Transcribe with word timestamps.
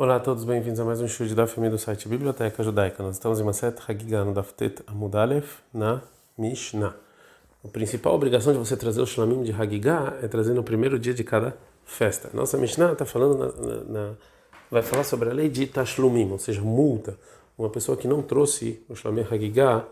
Olá 0.00 0.16
a 0.16 0.18
todos, 0.18 0.44
bem-vindos 0.44 0.80
a 0.80 0.84
mais 0.86 0.98
um 1.02 1.04
estudo 1.04 1.34
da 1.34 1.46
família 1.46 1.76
do 1.76 1.78
site 1.78 2.08
Biblioteca 2.08 2.62
Judaica. 2.62 3.02
Nós 3.02 3.16
estamos 3.16 3.38
em 3.38 3.44
Maset 3.44 3.82
Hagigah 3.86 4.24
no 4.24 4.32
Daftet 4.32 4.82
Amudalef 4.86 5.58
na 5.74 6.00
Mishnah. 6.38 6.96
A 7.62 7.68
principal 7.68 8.14
obrigação 8.14 8.54
de 8.54 8.58
você 8.58 8.78
trazer 8.78 9.02
o 9.02 9.06
shlamim 9.06 9.42
de 9.42 9.52
Hagigah 9.52 10.16
é 10.22 10.26
trazer 10.26 10.54
no 10.54 10.64
primeiro 10.64 10.98
dia 10.98 11.12
de 11.12 11.22
cada 11.22 11.54
festa. 11.84 12.30
Nossa 12.32 12.56
Mishnah 12.56 12.92
está 12.92 13.04
falando 13.04 13.36
na, 13.36 13.46
na, 13.52 13.84
na, 13.84 14.14
vai 14.70 14.80
falar 14.80 15.04
sobre 15.04 15.28
a 15.28 15.34
lei 15.34 15.50
de 15.50 15.66
Tashlumim, 15.66 16.32
ou 16.32 16.38
seja, 16.38 16.62
multa. 16.62 17.18
Uma 17.58 17.68
pessoa 17.68 17.94
que 17.94 18.08
não 18.08 18.22
trouxe 18.22 18.82
o 18.88 18.96
shlamim 18.96 19.26
Hagigah 19.30 19.86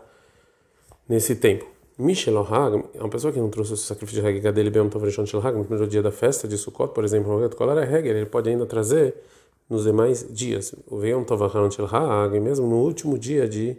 nesse 1.07 1.35
tempo. 1.35 1.67
Michel 1.99 2.35
Ohag, 2.35 2.83
é 2.95 2.99
uma 2.99 3.09
pessoa 3.09 3.31
que 3.31 3.39
não 3.39 3.51
trouxe 3.51 3.73
o 3.73 3.77
sacrifício 3.77 4.23
de 4.23 4.27
Hagigah 4.27 4.51
dele, 4.51 4.69
Hag, 4.69 5.55
no 5.55 5.65
primeiro 5.65 5.87
dia 5.87 6.01
da 6.01 6.11
festa 6.11 6.47
de 6.47 6.57
Sukkot, 6.57 6.95
por 6.95 7.03
exemplo, 7.03 7.39
ele 7.43 8.25
pode 8.25 8.49
ainda 8.49 8.65
trazer 8.65 9.13
nos 9.69 9.83
demais 9.83 10.25
dias. 10.29 10.73
O 10.87 10.97
Veiam 10.97 11.23
Tovahan 11.23 11.69
Shel 11.69 11.85
Hag, 11.85 12.39
mesmo 12.39 12.67
no 12.67 12.77
último 12.77 13.17
dia 13.17 13.47
de 13.47 13.77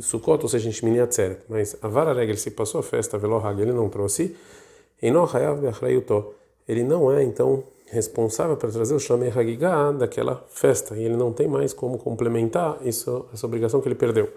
Sukkot, 0.00 0.42
ou 0.42 0.48
seja, 0.48 0.68
em 0.68 0.72
Shmini 0.72 1.00
Atzeret. 1.00 1.42
Mas 1.48 1.76
a 1.82 1.88
vara 1.88 2.12
regra, 2.14 2.36
se 2.36 2.50
passou 2.50 2.80
a 2.80 2.82
festa, 2.82 3.18
Velo 3.18 3.36
Hag, 3.36 3.60
ele 3.60 3.72
não 3.72 3.88
trouxe, 3.88 4.34
ele 5.00 6.84
não 6.84 7.12
é, 7.12 7.22
então, 7.22 7.64
responsável 7.86 8.56
para 8.56 8.70
trazer 8.70 8.94
o 8.94 9.00
Shamei 9.00 9.30
Hagigah 9.30 9.92
daquela 9.92 10.42
festa, 10.48 10.96
e 10.96 11.04
ele 11.04 11.16
não 11.16 11.32
tem 11.32 11.46
mais 11.46 11.74
como 11.74 11.98
complementar 11.98 12.78
isso, 12.82 13.26
essa 13.32 13.46
obrigação 13.46 13.80
que 13.80 13.88
ele 13.88 13.94
perdeu. 13.94 14.30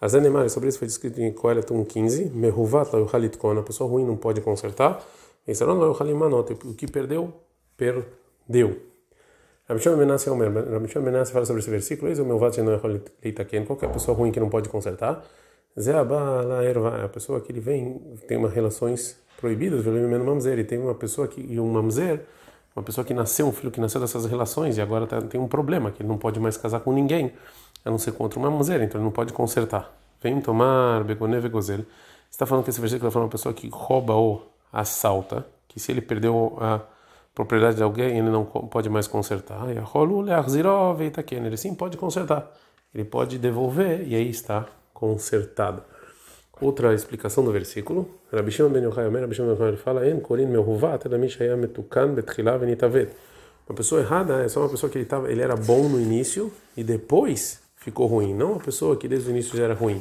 As 0.00 0.14
animais, 0.14 0.52
sobre 0.52 0.68
isso 0.68 0.78
foi 0.78 0.86
descrito 0.86 1.20
em 1.20 1.32
Kohelet 1.32 1.66
1.15, 1.72 2.30
Mehuvat 2.30 2.92
la 2.92 3.58
a 3.58 3.62
pessoa 3.62 3.90
ruim 3.90 4.04
não 4.04 4.16
pode 4.16 4.40
consertar, 4.42 5.04
e 5.46 5.54
Saron 5.54 5.78
la 5.78 5.88
o 5.88 6.74
que 6.74 6.86
perdeu, 6.86 7.32
perdeu. 7.76 8.93
Rabishon 9.68 9.96
Menassi 9.96 10.28
Omer, 10.28 10.52
Rabishon 10.52 11.00
Menassi 11.00 11.32
fala 11.32 11.46
sobre 11.46 11.60
esse 11.60 11.70
versículo, 11.70 12.10
eis 12.10 12.18
o 12.18 12.24
meu 12.24 12.38
vato 12.38 12.62
não 12.62 12.74
é 12.74 13.64
qualquer 13.66 13.90
pessoa 13.90 14.16
ruim 14.16 14.30
que 14.30 14.38
não 14.38 14.50
pode 14.50 14.68
consertar, 14.68 15.24
Zé 15.80 15.94
Abala 15.94 16.62
Erva, 16.62 17.04
a 17.04 17.08
pessoa 17.08 17.40
que 17.40 17.50
ele 17.50 17.60
vem, 17.60 17.98
tem 18.28 18.36
uma 18.36 18.48
relações 18.48 19.18
proibidas, 19.40 19.84
ele 19.86 20.64
tem 20.64 20.78
uma 20.78 20.94
pessoa 20.94 21.26
que, 21.26 21.40
e 21.40 21.58
um 21.58 21.66
mamzer, 21.66 22.20
uma 22.76 22.82
pessoa 22.82 23.04
que 23.04 23.14
nasceu, 23.14 23.46
um 23.46 23.52
filho 23.52 23.70
que 23.70 23.80
nasceu 23.80 24.00
dessas 24.00 24.26
relações 24.26 24.76
e 24.76 24.82
agora 24.82 25.06
tá, 25.06 25.20
tem 25.22 25.40
um 25.40 25.48
problema, 25.48 25.90
que 25.90 26.02
ele 26.02 26.08
não 26.08 26.18
pode 26.18 26.38
mais 26.38 26.56
casar 26.56 26.80
com 26.80 26.92
ninguém, 26.92 27.32
a 27.84 27.90
não 27.90 27.98
ser 27.98 28.12
contra 28.12 28.38
uma 28.38 28.50
mamzer, 28.50 28.82
então 28.82 29.00
ele 29.00 29.04
não 29.04 29.12
pode 29.12 29.32
consertar. 29.32 29.92
Vem 30.22 30.40
tomar 30.40 31.04
begone 31.04 31.40
vegozel. 31.40 31.84
está 32.30 32.46
falando 32.46 32.64
que 32.64 32.70
esse 32.70 32.80
versículo 32.80 33.08
está 33.08 33.12
falando 33.12 33.26
uma 33.26 33.32
pessoa 33.32 33.54
que 33.54 33.68
rouba 33.68 34.14
ou 34.14 34.50
assalta, 34.72 35.46
que 35.68 35.80
se 35.80 35.90
ele 35.90 36.00
perdeu 36.00 36.56
a 36.60 36.80
propriedade 37.34 37.76
de 37.76 37.82
alguém, 37.82 38.18
ele 38.18 38.30
não 38.30 38.44
pode 38.44 38.88
mais 38.88 39.06
consertar. 39.06 39.58
Ele 39.68 41.56
sim 41.56 41.74
pode 41.74 41.96
consertar. 41.96 42.52
Ele 42.94 43.04
pode 43.04 43.38
devolver 43.38 44.06
e 44.06 44.14
aí 44.14 44.30
está 44.30 44.66
consertado. 44.92 45.82
Outra 46.60 46.94
explicação 46.94 47.44
do 47.44 47.50
versículo. 47.50 48.08
Rabi 48.32 48.52
Shimon 48.52 48.70
ben 48.70 48.84
Yochai 48.84 49.10
Rabi 49.10 49.34
Shimon 49.34 49.54
ben 49.56 49.66
Yochai 49.66 49.76
fala, 49.76 50.08
En 50.08 50.20
korin 50.20 50.46
mehuvat 50.46 51.04
elamish 51.06 51.38
metukan 51.58 52.14
betchila 52.14 52.56
venitavet. 52.56 53.10
Uma 53.68 53.74
pessoa 53.74 54.00
errada 54.00 54.42
é 54.44 54.48
só 54.48 54.60
uma 54.60 54.68
pessoa 54.68 54.90
que 54.90 54.98
ele, 54.98 55.06
tava, 55.06 55.30
ele 55.30 55.40
era 55.40 55.56
bom 55.56 55.88
no 55.88 56.00
início 56.00 56.52
e 56.76 56.84
depois 56.84 57.60
ficou 57.76 58.06
ruim. 58.06 58.32
Não 58.32 58.52
uma 58.52 58.60
pessoa 58.60 58.96
que 58.96 59.08
desde 59.08 59.28
o 59.28 59.30
início 59.30 59.56
já 59.56 59.64
era 59.64 59.74
ruim. 59.74 60.00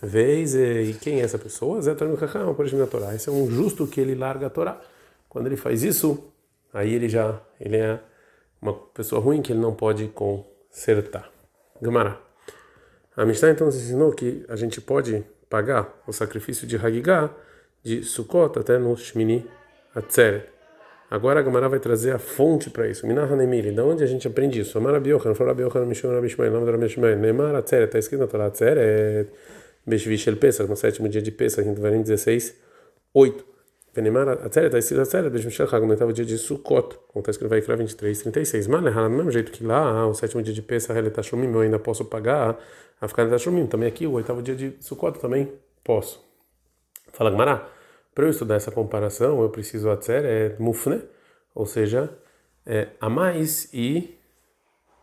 Vez, 0.00 0.54
e 0.54 0.96
quem 1.00 1.20
é 1.20 1.24
essa 1.24 1.38
pessoa? 1.38 1.80
Zé 1.82 1.90
exemplo, 1.90 2.86
Torá. 2.86 3.14
Esse 3.14 3.28
é 3.28 3.32
um 3.32 3.50
justo 3.50 3.86
que 3.86 4.00
ele 4.00 4.14
larga 4.14 4.46
a 4.46 4.50
Torá. 4.50 4.80
Quando 5.28 5.46
ele 5.46 5.56
faz 5.56 5.82
isso, 5.82 6.22
aí 6.72 6.94
ele 6.94 7.08
já 7.08 7.40
ele 7.60 7.76
é 7.76 7.98
uma 8.60 8.74
pessoa 8.74 9.20
ruim 9.20 9.42
que 9.42 9.52
ele 9.52 9.60
não 9.60 9.74
pode 9.74 10.08
consertar. 10.08 11.30
Gamara. 11.80 12.18
A 13.16 13.24
Mishnah 13.24 13.50
então 13.50 13.66
nos 13.66 13.76
ensinou 13.76 14.12
que 14.12 14.44
a 14.48 14.56
gente 14.56 14.80
pode 14.80 15.24
pagar 15.48 16.02
o 16.06 16.12
sacrifício 16.12 16.66
de 16.66 16.76
Hagigah 16.76 17.30
de 17.82 18.02
Sukkot 18.02 18.58
até 18.58 18.78
no 18.78 18.96
Shmini 18.96 19.46
Atzeret. 19.94 20.46
Agora 21.10 21.40
a 21.40 21.42
Gamara 21.42 21.68
vai 21.68 21.80
trazer 21.80 22.12
a 22.12 22.18
fonte 22.18 22.68
para 22.68 22.86
isso. 22.86 23.06
Minah 23.06 23.24
Hanemiri, 23.24 23.72
de 23.72 23.80
onde 23.80 24.04
a 24.04 24.06
gente 24.06 24.28
aprende 24.28 24.60
isso? 24.60 24.76
Amar 24.76 25.00
falou 25.00 25.46
Rabi 25.46 25.62
Yochanan, 25.62 25.86
Mishon 25.86 26.12
Rabi 26.12 26.28
Shmuel, 26.28 26.50
nome 26.50 26.66
do 26.66 26.72
Rabi 26.72 26.88
Shmuel, 26.88 27.16
Neymar 27.16 27.54
Atzeret, 27.54 27.86
está 27.86 27.98
escrito 27.98 28.20
na 28.20 28.26
Torá 28.26 28.46
Atzeret, 28.46 29.30
Beshvish 29.86 30.26
Pesach, 30.36 30.68
no 30.68 30.76
sétimo 30.76 31.08
dia 31.08 31.22
de 31.22 31.30
Pesach, 31.30 31.66
em 31.66 31.72
Devarim 31.72 32.02
16, 32.02 32.54
8. 33.14 33.57
Venemar 33.94 34.28
Atzeret, 34.28 34.66
está 34.66 34.78
escrito 34.78 35.02
Atzeret, 35.02 35.30
Beshvish 35.30 35.60
El 35.60 35.66
Hag, 35.66 35.84
no 35.84 35.90
oitavo 35.90 36.12
dia 36.12 36.24
de 36.24 36.36
Sukkot, 36.38 36.96
como 37.08 37.20
está 37.20 37.30
escrito 37.30 37.50
vai 37.50 37.60
Vaikra 37.60 37.76
23, 37.76 38.22
36. 38.22 38.66
Mas, 38.66 38.82
do 38.82 39.10
mesmo 39.10 39.30
jeito 39.30 39.50
que 39.50 39.64
lá, 39.64 40.06
o 40.06 40.14
sétimo 40.14 40.42
dia 40.42 40.54
de 40.54 40.62
Pesach, 40.62 40.98
ele 40.98 41.08
está 41.08 41.22
shumim, 41.22 41.52
eu 41.52 41.60
ainda 41.60 41.78
posso 41.78 42.04
pagar 42.04 42.58
a 43.00 43.08
ficar 43.08 43.24
em 43.24 43.38
shumim. 43.38 43.66
Também 43.66 43.88
aqui, 43.88 44.06
o 44.06 44.12
oitavo 44.12 44.42
dia 44.42 44.54
de 44.54 44.76
Sukkot, 44.80 45.18
também 45.18 45.52
posso. 45.82 46.24
Fala 47.12 47.30
Gamara. 47.30 47.66
Para 48.14 48.26
eu 48.26 48.30
estudar 48.30 48.56
essa 48.56 48.72
comparação, 48.72 49.42
eu 49.42 49.48
preciso 49.48 49.88
atzer 49.90 50.24
é 50.24 50.56
mufne, 50.58 51.00
ou 51.54 51.64
seja, 51.64 52.10
é, 52.66 52.88
a 53.00 53.08
mais 53.08 53.72
e 53.72 54.18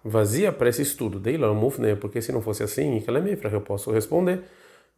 vazia 0.04 0.52
para 0.52 0.68
esse 0.68 0.82
estudo. 0.82 1.20
Dei 1.20 1.38
lá 1.38 1.54
mufne, 1.54 1.96
porque 1.96 2.22
se 2.22 2.32
não 2.32 2.42
fosse 2.42 2.64
assim, 2.64 3.02
para 3.40 3.50
eu 3.50 3.62
posso 3.62 3.90
responder. 3.92 4.44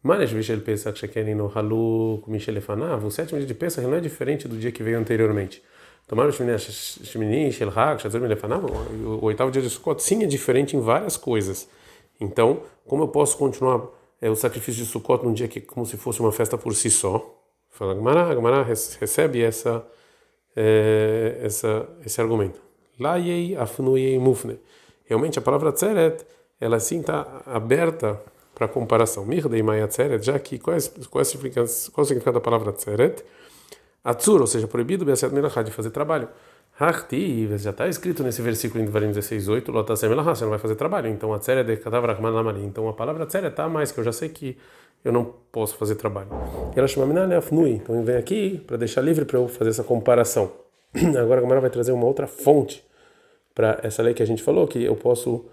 Mas 0.03 0.31
Vishel 0.31 0.61
Pesach 0.61 0.97
Shekeni 0.97 1.33
no 1.33 1.51
Haluk 1.53 2.29
Mishelefanav, 2.29 3.05
o 3.05 3.11
sétimo 3.11 3.39
dia 3.39 3.47
de 3.47 3.53
Pesach 3.53 3.85
não 3.85 3.95
é 3.95 3.99
diferente 3.99 4.47
do 4.47 4.57
dia 4.57 4.71
que 4.71 4.83
veio 4.83 4.99
anteriormente. 4.99 5.61
Tomar 6.07 6.27
o 6.27 6.31
Shmini 6.31 7.51
Shel 7.51 7.69
Hag, 7.69 8.01
Shazor 8.01 8.21
Milefanav, 8.21 8.63
o 8.65 9.25
oitavo 9.25 9.51
dia 9.51 9.61
de 9.61 9.69
Sukkot, 9.69 10.01
sim, 10.01 10.23
é 10.23 10.25
diferente 10.27 10.77
em 10.77 10.79
várias 10.79 11.17
coisas. 11.17 11.67
Então, 12.19 12.61
como 12.85 13.03
eu 13.03 13.07
posso 13.09 13.37
continuar 13.37 13.89
é, 14.21 14.29
o 14.29 14.35
sacrifício 14.35 14.83
de 14.83 14.89
Sukkot 14.89 15.25
num 15.25 15.33
dia 15.33 15.47
que 15.47 15.59
como 15.59 15.85
se 15.85 15.97
fosse 15.97 16.19
uma 16.19 16.31
festa 16.31 16.57
por 16.57 16.73
si 16.73 16.89
só? 16.89 17.35
Fala 17.69 17.93
Gamara, 17.93 18.33
Gamara 18.33 18.63
recebe 18.63 19.41
essa, 19.41 19.85
é, 20.55 21.39
essa, 21.43 21.87
esse 22.05 22.21
argumento. 22.21 22.61
Laiei 22.99 23.55
afnuyei 23.55 24.17
mufne. 24.17 24.59
Realmente 25.05 25.37
a 25.37 25.41
palavra 25.41 25.71
tseret, 25.71 26.25
ela 26.59 26.79
sim 26.79 27.01
está 27.01 27.43
aberta 27.45 28.19
para 28.57 28.67
comparação. 28.67 29.23
Mirdei 29.23 29.61
maya 29.61 29.87
tseret, 29.87 30.25
já 30.25 30.39
que 30.39 30.57
qual 30.57 30.75
é, 30.75 30.79
qual, 31.09 31.21
é 31.21 31.59
é 31.59 31.61
o 31.61 32.05
significado 32.05 32.33
da 32.33 32.41
palavra 32.41 32.71
tseret? 32.71 33.23
Atzur, 34.03 34.41
ou 34.41 34.47
seja, 34.47 34.67
proibido 34.67 35.05
de 35.05 35.71
fazer 35.71 35.91
trabalho. 35.91 36.27
Hartiv, 36.79 37.57
já 37.57 37.69
está 37.69 37.87
escrito 37.87 38.23
nesse 38.23 38.41
versículo 38.41 38.81
em 38.81 38.85
Devarim 38.85 39.11
16:8, 39.11 39.71
Lotasem 39.71 40.09
você 40.09 40.43
não 40.43 40.49
vai 40.49 40.59
fazer 40.59 40.75
trabalho. 40.75 41.07
Então 41.07 41.33
a 41.33 41.39
tseret 41.39 41.67
de 41.67 41.77
kadavrakman 41.77 42.31
lamari. 42.31 42.63
Então 42.63 42.87
a 42.89 42.93
palavra 42.93 43.25
tseret 43.25 43.51
está 43.51 43.69
mais 43.69 43.91
que 43.91 43.99
eu 43.99 44.03
já 44.03 44.11
sei 44.11 44.29
que 44.29 44.57
eu 45.03 45.11
não 45.11 45.33
posso 45.51 45.75
fazer 45.77 45.95
trabalho. 45.95 46.29
Então 47.67 48.03
vem 48.03 48.15
aqui 48.15 48.63
para 48.65 48.77
deixar 48.77 49.01
livre 49.01 49.25
para 49.25 49.37
eu 49.37 49.47
fazer 49.47 49.69
essa 49.69 49.83
comparação. 49.83 50.51
Agora 51.19 51.39
a 51.39 51.41
Gamara 51.41 51.61
vai 51.61 51.69
trazer 51.69 51.91
uma 51.91 52.05
outra 52.05 52.25
fonte 52.25 52.83
para 53.53 53.79
essa 53.83 54.01
lei 54.01 54.13
que 54.13 54.23
a 54.23 54.25
gente 54.25 54.41
falou, 54.41 54.67
que 54.67 54.83
eu 54.83 54.95
posso 54.95 55.45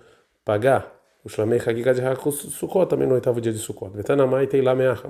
pagar 0.45 0.95
o 1.25 1.29
Shlamei 1.29 1.59
Hagigah 1.59 1.95
de 1.95 2.03
Sukkot 2.33 2.87
também 2.87 3.09
no 3.09 3.15
oitavo 3.15 3.41
dia 3.41 3.53
de 3.53 3.59
Sukkot. 3.59 3.93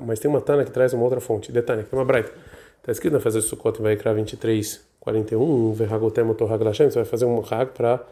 Mas 0.06 0.20
tem 0.20 0.30
uma 0.30 0.40
Tana 0.40 0.64
que 0.64 0.70
traz 0.70 0.92
uma 0.92 1.02
outra 1.02 1.20
fonte. 1.20 1.50
Detânia, 1.50 1.82
que 1.82 1.90
tem 1.90 1.98
uma 1.98 2.04
braita. 2.04 2.32
Está 2.78 2.92
escrito 2.92 3.14
na 3.14 3.20
festa 3.20 3.40
de 3.40 3.46
Sukkot, 3.46 3.80
vai 3.82 3.96
criar 3.96 4.12
23, 4.12 4.84
41, 5.00 5.72
Verhagotem 5.72 6.24
Otorhag 6.28 6.62
Lashem, 6.62 6.90
você 6.90 6.98
vai 6.98 7.04
fazer 7.04 7.24
um 7.24 7.40
Hag 7.40 7.72
para 7.72 8.06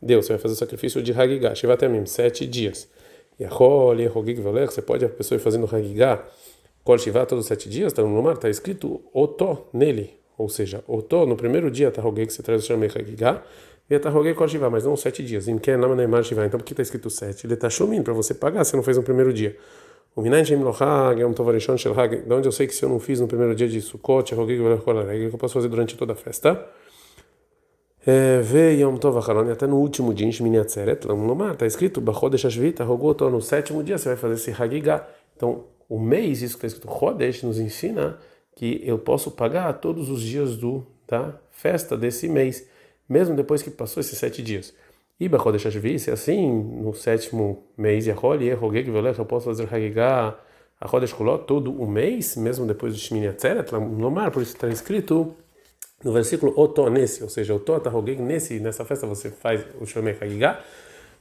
Deus, 0.00 0.26
você 0.26 0.34
vai 0.34 0.38
fazer 0.40 0.54
o 0.54 0.56
sacrifício 0.56 1.02
de 1.02 1.12
Hagigah, 1.12 1.54
Shivatemim, 1.54 2.06
sete 2.06 2.46
dias. 2.46 2.88
Yahol, 3.40 3.98
Yehogig 4.00 4.40
Veler, 4.40 4.70
você 4.70 4.82
pode 4.82 5.04
a 5.04 5.08
pessoa 5.08 5.36
ir 5.36 5.40
fazendo 5.40 5.64
Hagigah, 5.74 6.22
Kol 6.84 6.98
Shiva 6.98 7.24
todos 7.24 7.44
os 7.44 7.48
sete 7.48 7.68
dias, 7.68 7.92
está 7.92 8.02
no 8.02 8.22
mar, 8.22 8.34
está 8.34 8.48
escrito 8.48 9.00
Oto 9.12 9.66
nele, 9.72 10.14
ou 10.36 10.48
seja, 10.48 10.84
Oto, 10.86 11.24
no 11.24 11.36
primeiro 11.36 11.70
dia, 11.70 11.90
Tahogeg, 11.90 12.26
que 12.26 12.32
você 12.32 12.42
traz 12.42 12.62
o 12.62 12.66
Shamei 12.66 12.90
Hagigah, 12.94 13.42
e 13.90 13.98
Tahogeg 13.98 14.34
Kol 14.34 14.48
Shiva, 14.48 14.68
mas 14.68 14.84
não 14.84 14.96
sete 14.96 15.24
dias. 15.24 15.48
Em 15.48 15.58
Ken, 15.58 15.76
Lama 15.76 15.94
Neymar 15.94 16.22
Shiva, 16.22 16.44
então 16.44 16.58
por 16.58 16.64
que 16.64 16.72
está 16.72 16.82
escrito 16.82 17.08
sete? 17.08 17.46
Ele 17.46 17.54
está 17.54 17.70
shumim 17.70 18.02
para 18.02 18.12
você 18.12 18.34
pagar, 18.34 18.64
você 18.64 18.76
não 18.76 18.82
fez 18.82 18.96
no 18.96 19.02
primeiro 19.02 19.32
dia. 19.32 19.56
O 20.14 20.20
Minayin 20.20 20.44
Shem 20.44 20.62
Lohag, 20.62 21.20
Yom 21.20 21.32
Tovarishon 21.32 21.76
Shel 21.76 21.98
Hag, 21.98 22.22
de 22.22 22.32
onde 22.32 22.48
eu 22.48 22.52
sei 22.52 22.66
que 22.66 22.74
se 22.74 22.82
eu 22.84 22.88
não 22.88 22.98
fiz 22.98 23.20
no 23.20 23.28
primeiro 23.28 23.54
dia 23.54 23.68
de 23.68 23.80
Sukkot, 23.80 24.34
Kol 24.34 24.98
Areg, 24.98 25.28
que 25.28 25.34
eu 25.34 25.38
posso 25.38 25.54
fazer 25.54 25.68
durante 25.68 25.96
toda 25.96 26.12
a 26.12 26.16
festa. 26.16 26.66
É, 28.06 28.40
Ve 28.40 28.72
Yom 28.80 28.96
Tov 28.96 29.18
Acharoni, 29.18 29.50
até 29.50 29.66
no 29.66 29.76
último 29.76 30.14
dia, 30.14 30.26
em 30.26 30.32
Shmini 30.32 30.58
Atzeret, 30.58 31.06
Lomar, 31.06 31.52
está 31.52 31.66
escrito, 31.66 32.00
Bachodesh 32.00 32.46
Ashvita, 32.46 32.82
Rogoto, 32.82 33.28
no 33.28 33.40
sétimo 33.40 33.82
dia 33.84 33.98
você 33.98 34.08
vai 34.08 34.16
fazer 34.16 34.34
esse 34.34 34.50
Hagigah. 34.50 35.06
Então, 35.36 35.64
o 35.88 35.98
mês, 35.98 36.42
isso 36.42 36.58
que 36.58 36.66
está 36.66 36.78
escrito, 36.78 36.98
Chodesh, 36.98 37.42
nos 37.42 37.58
ensina 37.58 38.18
que 38.56 38.80
eu 38.84 38.98
posso 38.98 39.30
pagar 39.30 39.72
todos 39.74 40.08
os 40.08 40.20
dias 40.20 40.56
do, 40.56 40.86
da 41.06 41.38
festa 41.50 41.96
desse 41.96 42.28
mês, 42.28 42.66
mesmo 43.08 43.34
depois 43.34 43.62
que 43.62 43.70
passou 43.70 44.00
esses 44.00 44.18
sete 44.18 44.42
dias. 44.42 44.74
E 45.20 45.28
Bachodesh 45.28 45.66
Ashvi, 45.66 45.98
se 45.98 46.10
assim, 46.10 46.48
no 46.48 46.94
sétimo 46.94 47.64
mês, 47.76 48.06
Yahol, 48.06 48.40
Yehogeg, 48.40 48.90
Velech, 48.90 49.18
eu 49.18 49.24
posso 49.24 49.46
fazer 49.46 49.72
Hagigah, 49.72 50.38
a 50.80 50.88
Kulot, 50.88 51.44
todo 51.44 51.72
o 51.72 51.88
mês, 51.88 52.36
mesmo 52.36 52.64
depois 52.64 52.94
do 52.94 53.00
Shmini 53.00 53.26
Atzeret, 53.26 53.72
Lomar, 53.72 54.30
por 54.30 54.42
isso 54.42 54.54
está 54.54 54.68
escrito, 54.68 55.34
No 56.04 56.12
versículo 56.12 56.52
Oto 56.56 56.88
nesse, 56.88 57.24
ou 57.24 57.28
seja, 57.28 57.52
Oto 57.52 57.80
Tarrogeg 57.80 58.22
nesse, 58.22 58.60
nessa 58.60 58.84
festa 58.84 59.04
você 59.04 59.30
faz 59.30 59.64
o 59.80 59.86
Shomei 59.86 60.16
Hagigah, 60.20 60.60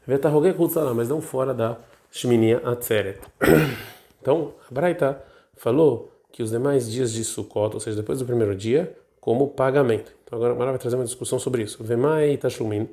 Vetarrogeg 0.05 0.55
Kutzala, 0.55 0.93
mas 0.93 1.09
não 1.09 1.19
fora 1.19 1.53
da 1.53 1.77
Shminia 2.11 2.61
Atzeret. 2.63 3.19
Então, 4.19 4.55
a 4.69 4.73
Braita 4.73 5.23
falou 5.55 6.11
que 6.33 6.43
os 6.43 6.51
demais 6.51 6.91
dias 6.91 7.13
de 7.13 7.23
Sukkot, 7.23 7.75
ou 7.75 7.79
seja, 7.79 7.95
depois 7.95 8.19
do 8.19 8.25
primeiro 8.25 8.53
dia, 8.53 8.93
como 9.21 9.47
pagamento. 9.47 10.16
Então 10.27 10.38
agora 10.38 10.53
Mara 10.53 10.71
vai 10.71 10.79
trazer 10.79 10.97
uma 10.97 11.06
discussão 11.06 11.39
sobre 11.39 11.63
isso. 11.63 11.81
Vemai 11.81 12.35
Tashumin. 12.35 12.89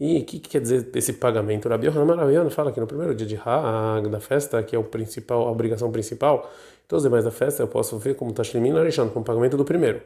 E 0.00 0.20
o 0.20 0.24
que, 0.24 0.38
que, 0.38 0.48
quer 0.48 0.60
dizer 0.62 0.88
esse 0.94 1.12
pagamento? 1.12 1.68
Rabi 1.68 1.88
Yohanan 1.88 2.48
fala 2.48 2.72
que 2.72 2.80
no 2.80 2.86
primeiro 2.86 3.14
dia 3.14 3.26
de 3.26 3.36
Hag, 3.36 4.08
da 4.08 4.20
festa, 4.20 4.62
que 4.62 4.74
é 4.74 4.78
o 4.78 4.84
principal, 4.84 5.46
a 5.46 5.50
obrigação 5.50 5.90
principal, 5.92 6.50
todos 6.86 7.04
os 7.04 7.08
demais 7.10 7.24
da 7.24 7.30
festa 7.30 7.62
eu 7.62 7.68
posso 7.68 7.98
ver 7.98 8.14
como 8.14 8.32
Tashlimin 8.32 8.78
Arishan, 8.78 9.08
como 9.08 9.22
pagamento 9.22 9.56
do 9.56 9.64
primeiro. 9.66 10.00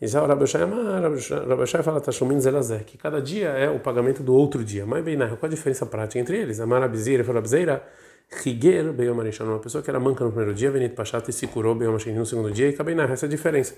E 0.00 0.06
já 0.06 0.22
o 0.22 0.26
Rabi 0.26 0.46
Shai 0.46 1.82
fala 1.82 2.00
Tashlimin 2.00 2.38
Zelazé, 2.38 2.84
que 2.86 2.96
cada 2.96 3.20
dia 3.20 3.48
é 3.48 3.68
o 3.68 3.80
pagamento 3.80 4.22
do 4.22 4.34
outro 4.34 4.62
dia. 4.62 4.86
Mas 4.86 5.02
bem, 5.02 5.18
qual 5.18 5.38
a 5.42 5.48
diferença 5.48 5.84
prática 5.84 6.20
entre 6.20 6.38
eles? 6.38 6.60
Amar 6.60 6.82
Abizir 6.82 7.18
e 7.18 7.24
Farabzeira 7.24 7.82
Riger 8.30 8.92
Beyom 8.92 9.18
Arishan, 9.20 9.44
uma 9.44 9.58
pessoa 9.58 9.82
que 9.82 9.90
era 9.90 9.98
manca 9.98 10.22
no 10.22 10.30
primeiro 10.30 10.54
dia, 10.54 10.70
Venit 10.70 10.94
Pachat 10.94 11.28
e 11.28 11.32
se 11.32 11.48
curou 11.48 11.74
Beyom 11.74 11.92
no 11.92 12.26
segundo 12.26 12.52
dia, 12.52 12.68
e 12.68 12.72
Kabeinar, 12.72 13.10
essa 13.10 13.26
é 13.26 13.28
a 13.28 13.30
diferença. 13.30 13.74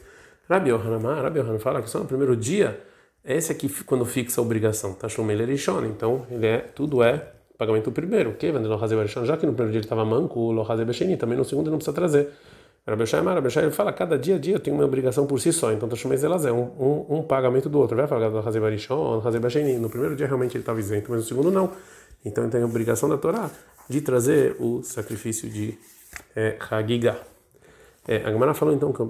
Rabi 0.48 0.70
Yohanan, 0.70 1.22
Rabi 1.22 1.38
Yohanan 1.38 1.58
fala 1.58 1.82
que 1.82 1.88
só 1.88 1.98
no 1.98 2.06
primeiro 2.06 2.36
dia, 2.36 2.80
esse 3.24 3.52
aqui 3.52 3.68
quando 3.84 4.04
fixa 4.04 4.40
a 4.40 4.44
obrigação, 4.44 4.94
tá 4.94 5.08
Shumel 5.08 5.40
Erishon, 5.40 5.84
então 5.86 6.26
ele 6.30 6.46
é, 6.46 6.58
tudo 6.58 7.02
é 7.02 7.32
pagamento 7.56 7.92
primeiro, 7.92 8.32
que 8.34 8.52
já 9.24 9.36
que 9.36 9.46
no 9.46 9.52
primeiro 9.52 9.70
dia 9.70 9.78
ele 9.78 9.84
estava 9.84 10.04
manco, 10.04 10.40
o 10.40 10.84
Becheni, 10.84 11.16
também 11.16 11.38
no 11.38 11.44
segundo 11.44 11.66
ele 11.66 11.72
não 11.72 11.78
precisa 11.78 11.94
trazer. 11.94 12.28
Rabi 12.84 13.06
Shai, 13.06 13.22
Rabi 13.22 13.48
Shai, 13.48 13.64
ele 13.64 13.72
fala, 13.72 13.92
cada 13.92 14.18
dia 14.18 14.34
a 14.34 14.38
dia 14.38 14.58
tem 14.58 14.74
uma 14.74 14.84
obrigação 14.84 15.24
por 15.24 15.40
si 15.40 15.52
só, 15.52 15.72
então 15.72 15.88
tá 15.88 15.94
Zelazé, 15.94 16.50
um, 16.50 16.62
um, 16.62 17.18
um 17.18 17.22
pagamento 17.22 17.68
do 17.68 17.78
outro, 17.78 17.96
vai 17.96 18.08
falar 18.08 18.28
do 18.28 18.34
Lohazé 18.34 18.58
Berishon, 18.58 19.16
Lohazé 19.16 19.38
Becheni, 19.38 19.78
no 19.78 19.88
primeiro 19.88 20.16
dia 20.16 20.26
realmente 20.26 20.56
ele 20.56 20.62
estava 20.62 20.80
isento, 20.80 21.08
mas 21.08 21.20
no 21.20 21.26
segundo 21.26 21.52
não, 21.52 21.70
então 22.24 22.42
ele 22.42 22.50
tem 22.50 22.62
a 22.62 22.66
obrigação 22.66 23.08
da 23.08 23.16
Torá 23.16 23.48
de 23.88 24.00
trazer 24.00 24.56
o 24.58 24.82
sacrifício 24.82 25.48
de 25.48 25.78
é, 26.34 26.56
Hagigah. 26.70 27.31
É, 28.06 28.16
a 28.16 28.32
Gemara 28.32 28.52
falou 28.52 28.74
então 28.74 28.92
que, 28.92 29.04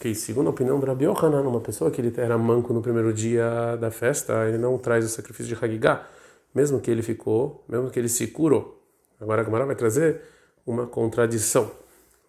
que, 0.00 0.14
segundo 0.14 0.46
a 0.46 0.50
opinião 0.50 0.80
do 0.80 0.86
Rabi 0.86 1.04
Yohanan, 1.04 1.42
uma 1.42 1.60
pessoa 1.60 1.90
que 1.90 2.00
ele 2.00 2.12
era 2.16 2.38
manco 2.38 2.72
no 2.72 2.80
primeiro 2.80 3.12
dia 3.12 3.76
da 3.76 3.90
festa, 3.90 4.48
ele 4.48 4.56
não 4.56 4.78
traz 4.78 5.04
o 5.04 5.08
sacrifício 5.08 5.54
de 5.54 5.64
Hagigah, 5.64 6.06
mesmo 6.54 6.80
que 6.80 6.90
ele 6.90 7.02
ficou, 7.02 7.62
mesmo 7.68 7.90
que 7.90 7.98
ele 7.98 8.08
se 8.08 8.26
curou. 8.28 8.82
Agora 9.20 9.42
a 9.42 9.44
Gemara 9.44 9.66
vai 9.66 9.76
trazer 9.76 10.22
uma 10.66 10.86
contradição. 10.86 11.70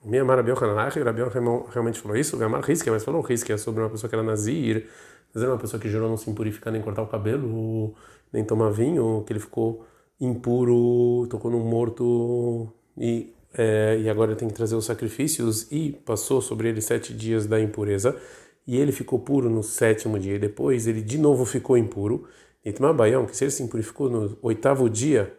O 0.03 0.09
minha 0.09 0.25
Rabi 0.25 0.51
Yohanan, 0.51 0.75
Rabi 0.75 1.21
Yohanan 1.21 1.63
realmente 1.71 2.01
falou 2.01 2.17
isso, 2.17 2.35
o 2.35 2.39
Gamar 2.39 2.61
Rizkia, 2.61 2.91
mas 2.91 3.05
falou 3.05 3.21
Rizkia 3.21 3.57
sobre 3.57 3.81
uma 3.81 3.89
pessoa 3.89 4.09
que 4.09 4.15
era 4.15 4.23
nazir, 4.23 4.89
dizendo 5.33 5.53
uma 5.53 5.57
pessoa 5.57 5.79
que 5.79 5.89
jurou 5.89 6.09
não 6.09 6.17
se 6.17 6.29
impurificar 6.29 6.73
nem 6.73 6.81
cortar 6.81 7.01
o 7.03 7.07
cabelo, 7.07 7.95
nem 8.31 8.43
tomar 8.43 8.69
vinho, 8.69 9.23
que 9.25 9.31
ele 9.31 9.39
ficou 9.39 9.85
impuro, 10.19 11.25
tocou 11.29 11.49
num 11.49 11.63
morto 11.63 12.67
e 12.97 13.32
é, 13.57 13.99
e 13.99 14.09
agora 14.09 14.35
tem 14.35 14.47
que 14.47 14.53
trazer 14.53 14.75
os 14.75 14.85
sacrifícios, 14.85 15.71
e 15.71 15.91
passou 16.05 16.41
sobre 16.41 16.69
ele 16.69 16.81
sete 16.81 17.13
dias 17.13 17.45
da 17.45 17.59
impureza, 17.59 18.15
e 18.65 18.77
ele 18.77 18.91
ficou 18.91 19.19
puro 19.19 19.49
no 19.49 19.61
sétimo 19.61 20.17
dia, 20.17 20.35
e 20.35 20.39
depois 20.39 20.87
ele 20.87 21.01
de 21.01 21.17
novo 21.17 21.45
ficou 21.45 21.77
impuro. 21.77 22.25
E 22.65 22.73
Baião, 22.93 23.25
que 23.25 23.35
se 23.35 23.43
ele 23.43 23.51
se 23.51 23.61
impurificou 23.61 24.09
no 24.09 24.37
oitavo 24.41 24.89
dia, 24.89 25.33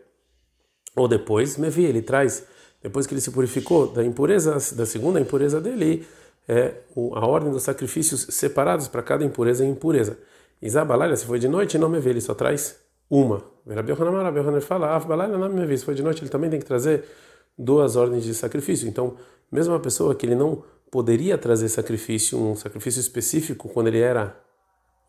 ou 0.94 1.08
depois, 1.08 1.56
me 1.56 1.70
vi, 1.70 1.84
ele 1.84 2.02
traz, 2.02 2.46
depois 2.82 3.06
que 3.06 3.14
ele 3.14 3.20
se 3.20 3.30
purificou 3.30 3.88
da 3.88 4.04
impureza, 4.04 4.52
da 4.74 4.86
segunda 4.86 5.18
impureza 5.18 5.60
dele, 5.60 6.06
é 6.46 6.74
a 7.14 7.26
ordem 7.26 7.50
dos 7.50 7.62
sacrifícios 7.62 8.26
separados 8.30 8.86
para 8.86 9.02
cada 9.02 9.24
impureza 9.24 9.64
e 9.64 9.68
impureza. 9.68 10.18
Isabalalha, 10.60 11.16
se 11.16 11.24
foi 11.24 11.38
de 11.38 11.48
noite, 11.48 11.78
não 11.78 11.88
me 11.88 11.98
vê, 11.98 12.10
ele 12.10 12.20
só 12.20 12.34
traz 12.34 12.76
uma. 13.10 13.42
Rabi 13.66 13.90
Yohanan 13.90 14.60
fala, 14.60 14.94
Afbalalha 14.94 15.36
não 15.36 15.48
me 15.48 15.66
vê, 15.66 15.76
se 15.76 15.84
foi 15.84 15.94
de 15.94 16.02
noite, 16.02 16.22
ele 16.22 16.30
também 16.30 16.50
tem 16.50 16.60
que 16.60 16.66
trazer 16.66 17.04
duas 17.56 17.96
ordens 17.96 18.24
de 18.24 18.34
sacrifício. 18.34 18.88
Então, 18.88 19.16
mesmo 19.50 19.72
uma 19.72 19.80
pessoa 19.80 20.14
que 20.14 20.26
ele 20.26 20.34
não 20.34 20.64
poderia 20.90 21.36
trazer 21.36 21.68
sacrifício, 21.68 22.38
um 22.38 22.54
sacrifício 22.54 23.00
específico 23.00 23.68
quando 23.68 23.88
ele 23.88 24.00
era 24.00 24.40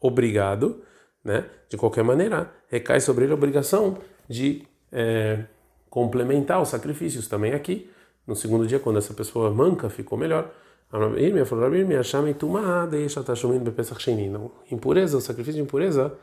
obrigado, 0.01 0.81
né? 1.24 1.45
De 1.69 1.77
qualquer 1.77 2.03
maneira, 2.03 2.51
recai 2.68 3.01
sobre 3.01 3.25
ele 3.25 3.33
a 3.33 3.36
obrigação 3.36 3.97
de 4.27 4.63
é, 4.92 5.45
complementar 5.89 6.62
os 6.62 6.69
sacrifícios 6.69 7.27
também 7.27 7.53
aqui. 7.53 7.89
No 8.27 8.36
segundo 8.36 8.65
dia, 8.65 8.80
quando 8.80 8.98
essa 8.98 9.13
pessoa 9.13 9.51
manca, 9.51 9.89
ficou 9.89 10.18
melhor. 10.18 10.51
Impureza, 14.71 15.18
o 15.18 15.21
sacrifício 15.21 15.59
de 15.59 15.63
impureza, 15.63 16.15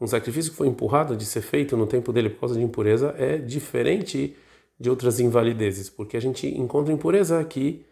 um 0.00 0.06
sacrifício 0.06 0.50
que 0.50 0.56
foi 0.56 0.68
empurrado 0.68 1.16
de 1.16 1.24
ser 1.24 1.40
feito 1.40 1.76
no 1.76 1.86
tempo 1.86 2.12
dele 2.12 2.30
por 2.30 2.40
causa 2.40 2.54
de 2.54 2.62
impureza, 2.62 3.14
é 3.18 3.38
diferente 3.38 4.36
de 4.80 4.88
outras 4.88 5.20
invalidezes, 5.20 5.90
porque 5.90 6.16
a 6.16 6.20
gente 6.20 6.48
encontra 6.48 6.92
impureza 6.92 7.38
aqui, 7.38 7.84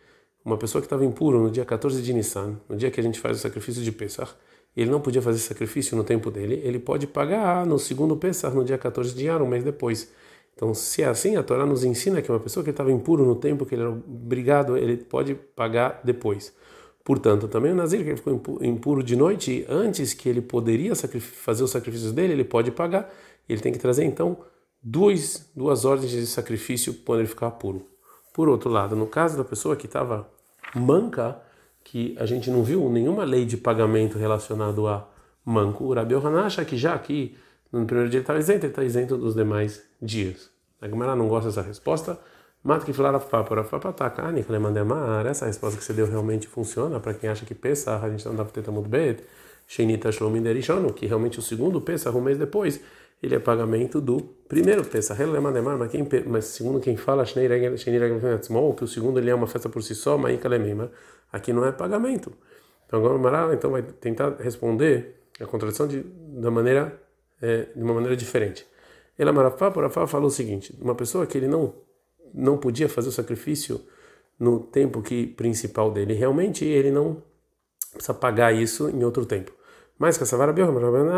uma 0.42 0.56
pessoa 0.56 0.80
que 0.80 0.86
estava 0.86 1.04
impuro 1.04 1.38
no 1.38 1.50
dia 1.50 1.64
14 1.64 2.00
de 2.00 2.14
Nissan, 2.14 2.56
no 2.66 2.74
dia 2.74 2.90
que 2.90 2.98
a 2.98 3.02
gente 3.02 3.20
faz 3.20 3.36
o 3.36 3.40
sacrifício 3.40 3.82
de 3.82 3.92
Pesach, 3.92 4.32
ele 4.74 4.90
não 4.90 5.00
podia 5.00 5.20
fazer 5.20 5.38
sacrifício 5.38 5.94
no 5.96 6.02
tempo 6.02 6.30
dele, 6.30 6.62
ele 6.64 6.78
pode 6.78 7.06
pagar 7.06 7.66
no 7.66 7.78
segundo 7.78 8.16
Pesach, 8.16 8.56
no 8.56 8.64
dia 8.64 8.78
14 8.78 9.14
de 9.14 9.28
Ar, 9.28 9.42
um 9.42 9.46
mês 9.46 9.62
depois. 9.62 10.10
Então, 10.54 10.72
se 10.72 11.02
é 11.02 11.06
assim, 11.06 11.36
a 11.36 11.42
Torá 11.42 11.66
nos 11.66 11.84
ensina 11.84 12.22
que 12.22 12.32
uma 12.32 12.40
pessoa 12.40 12.64
que 12.64 12.70
estava 12.70 12.90
impuro 12.90 13.24
no 13.24 13.36
tempo 13.36 13.66
que 13.66 13.74
ele 13.74 13.82
era 13.82 13.90
obrigado, 13.90 14.76
ele 14.76 14.96
pode 14.96 15.34
pagar 15.34 16.00
depois. 16.02 16.52
Portanto, 17.04 17.48
também 17.48 17.72
o 17.72 17.74
Nazir, 17.74 18.04
que 18.04 18.16
ficou 18.16 18.58
impuro 18.60 19.02
de 19.02 19.14
noite, 19.14 19.64
antes 19.68 20.14
que 20.14 20.28
ele 20.28 20.40
poderia 20.40 20.94
fazer 20.96 21.62
os 21.62 21.70
sacrifícios 21.70 22.12
dele, 22.12 22.32
ele 22.32 22.44
pode 22.44 22.70
pagar. 22.70 23.12
Ele 23.48 23.60
tem 23.60 23.72
que 23.72 23.78
trazer, 23.78 24.04
então, 24.04 24.38
duas, 24.82 25.50
duas 25.54 25.84
ordens 25.84 26.10
de 26.10 26.26
sacrifício 26.26 26.94
quando 27.04 27.20
ele 27.20 27.28
ficar 27.28 27.50
puro. 27.52 27.86
Por 28.32 28.48
outro 28.48 28.70
lado, 28.70 28.94
no 28.94 29.06
caso 29.06 29.36
da 29.36 29.44
pessoa 29.44 29.76
que 29.76 29.86
estava 29.86 30.28
manca, 30.74 31.40
que 31.82 32.16
a 32.18 32.26
gente 32.26 32.50
não 32.50 32.62
viu 32.62 32.88
nenhuma 32.90 33.24
lei 33.24 33.44
de 33.44 33.56
pagamento 33.56 34.18
relacionado 34.18 34.86
a 34.86 35.08
manco, 35.44 35.84
o 35.84 35.94
Rabi 35.94 36.14
acha 36.14 36.64
que 36.64 36.76
já 36.76 36.94
aqui 36.94 37.36
no 37.72 37.84
primeiro 37.84 38.10
dia 38.10 38.18
ele 38.18 38.22
está 38.22 38.38
isento, 38.38 38.64
ele 38.64 38.72
está 38.72 38.84
isento 38.84 39.16
dos 39.16 39.34
demais 39.34 39.82
dias. 40.00 40.50
A 40.80 40.88
Gemara 40.88 41.14
não 41.14 41.28
gosta 41.28 41.48
dessa 41.48 41.62
resposta. 41.62 42.18
Mata 42.62 42.84
que 42.84 42.92
falar 42.92 43.14
que 44.42 44.58
mandemar. 44.58 45.26
Essa 45.26 45.46
resposta 45.46 45.78
que 45.78 45.84
você 45.84 45.92
deu 45.92 46.06
realmente 46.06 46.46
funciona 46.46 46.98
para 46.98 47.14
quem 47.14 47.28
acha 47.28 47.44
que 47.44 47.54
pensa, 47.54 47.98
a 47.98 48.10
gente 48.10 48.24
não 48.26 48.34
dá 48.34 48.44
para 48.44 48.62
ter 48.62 48.70
muito 48.70 48.88
bet. 48.88 49.22
Shenita 49.66 50.10
que 50.94 51.06
realmente 51.06 51.38
o 51.38 51.42
segundo 51.42 51.80
pensa 51.80 52.10
um 52.10 52.20
mês 52.20 52.38
depois 52.38 52.80
ele 53.22 53.34
é 53.34 53.38
pagamento 53.38 54.00
do 54.00 54.18
primeiro 54.48 54.84
Pesach. 54.84 55.20
Quem, 55.90 56.06
mas 56.26 56.46
segundo 56.46 56.80
quem 56.80 56.96
fala, 56.96 57.22
que 58.74 58.84
o 58.84 58.86
segundo 58.86 59.18
ele 59.18 59.30
é 59.30 59.34
uma 59.34 59.46
festa 59.46 59.68
por 59.68 59.82
si 59.82 59.94
só, 59.94 60.16
aqui 61.32 61.52
não 61.52 61.64
é 61.64 61.72
pagamento. 61.72 62.32
Então 62.86 63.00
agora 63.00 63.14
o 63.14 63.18
Mará 63.18 63.52
então, 63.52 63.70
vai 63.70 63.82
tentar 63.82 64.36
responder 64.40 65.20
a 65.40 65.46
contradição 65.46 65.86
de, 65.86 66.02
da 66.02 66.50
maneira, 66.50 67.00
é, 67.42 67.66
de 67.74 67.82
uma 67.82 67.94
maneira 67.94 68.16
diferente. 68.16 68.66
Ele 69.18 69.30
Marafá, 69.32 69.70
Porafá 69.70 70.06
falou 70.06 70.28
o 70.28 70.30
seguinte: 70.30 70.76
uma 70.80 70.94
pessoa 70.94 71.26
que 71.26 71.36
ele 71.36 71.48
não, 71.48 71.74
não 72.32 72.56
podia 72.56 72.88
fazer 72.88 73.08
o 73.08 73.12
sacrifício 73.12 73.80
no 74.38 74.60
tempo 74.60 75.02
que 75.02 75.26
principal 75.26 75.90
dele, 75.90 76.14
realmente 76.14 76.64
ele 76.64 76.92
não 76.92 77.22
precisa 77.92 78.14
pagar 78.14 78.54
isso 78.54 78.88
em 78.88 79.04
outro 79.04 79.26
tempo. 79.26 79.52
Mas 79.98 80.16
que 80.16 80.22
essa 80.22 80.36
vara 80.36 80.52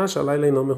acha 0.03 0.21
lá 0.23 0.35
ele 0.35 0.49
não 0.49 0.65
me 0.65 0.73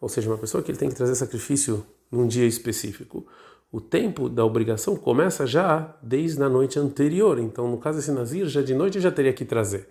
ou 0.00 0.08
seja, 0.08 0.28
uma 0.28 0.38
pessoa 0.38 0.62
que 0.62 0.70
ele 0.70 0.78
tem 0.78 0.88
que 0.88 0.94
trazer 0.94 1.14
sacrifício 1.14 1.84
num 2.10 2.26
dia 2.26 2.46
específico. 2.46 3.26
O 3.72 3.80
tempo 3.80 4.28
da 4.28 4.44
obrigação 4.44 4.96
começa 4.96 5.46
já 5.46 5.96
desde 6.02 6.42
a 6.42 6.48
noite 6.48 6.78
anterior. 6.78 7.38
Então, 7.38 7.68
no 7.70 7.78
caso 7.78 7.98
desse 7.98 8.12
Nazir, 8.12 8.46
já 8.46 8.62
de 8.62 8.74
noite 8.74 9.00
já 9.00 9.10
teria 9.10 9.32
que 9.32 9.44
trazer. 9.44 9.88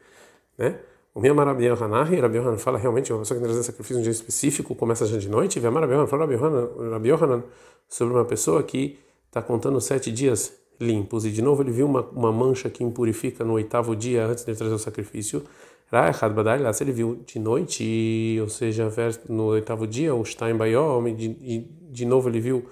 Né? 0.58 0.80
O 1.14 1.20
meu 1.20 1.36
Rabi 1.36 1.66
Yohanan, 1.66 2.04
Rabi 2.04 2.38
Yohanan 2.38 2.58
fala 2.58 2.78
realmente, 2.78 3.12
uma 3.12 3.20
pessoa 3.20 3.40
que 3.40 3.46
trazer 3.46 3.64
sacrifício 3.64 3.98
num 3.98 4.02
dia 4.02 4.12
específico 4.12 4.76
começa 4.76 5.06
já 5.06 5.18
de 5.18 5.30
noite. 5.30 5.60
E 5.60 5.62
Rabi 5.62 5.94
Yohanan 5.94 6.08
fala 6.08 7.44
sobre 7.88 8.14
uma 8.14 8.26
pessoa 8.26 8.64
que 8.64 9.00
está 9.28 9.42
contando 9.42 9.80
sete 9.82 10.12
dias 10.12 10.54
limpos. 10.80 11.26
E 11.26 11.32
de 11.32 11.42
novo 11.42 11.62
ele 11.62 11.72
viu 11.72 11.86
uma, 11.86 12.02
uma 12.02 12.32
mancha 12.32 12.70
que 12.70 12.84
impurifica 12.84 13.44
no 13.44 13.54
oitavo 13.54 13.96
dia 13.96 14.26
antes 14.26 14.44
de 14.44 14.56
trazer 14.56 14.74
o 14.74 14.80
sacrifício. 14.80 15.44
Ra'echad 15.92 16.34
Badai, 16.34 16.74
se 16.74 16.84
ele 16.84 16.92
viu 16.92 17.24
de 17.25 17.39
noite, 17.39 18.38
ou 18.42 18.50
seja, 18.50 18.89
no 19.30 19.46
oitavo 19.46 19.86
dia, 19.86 20.13
o 20.15 20.25
Stein 20.25 20.56
Bayom, 20.56 21.08
e 21.08 21.68
de 21.92 22.06
novo 22.06 22.27
ele 22.27 22.39
viu 22.39 22.68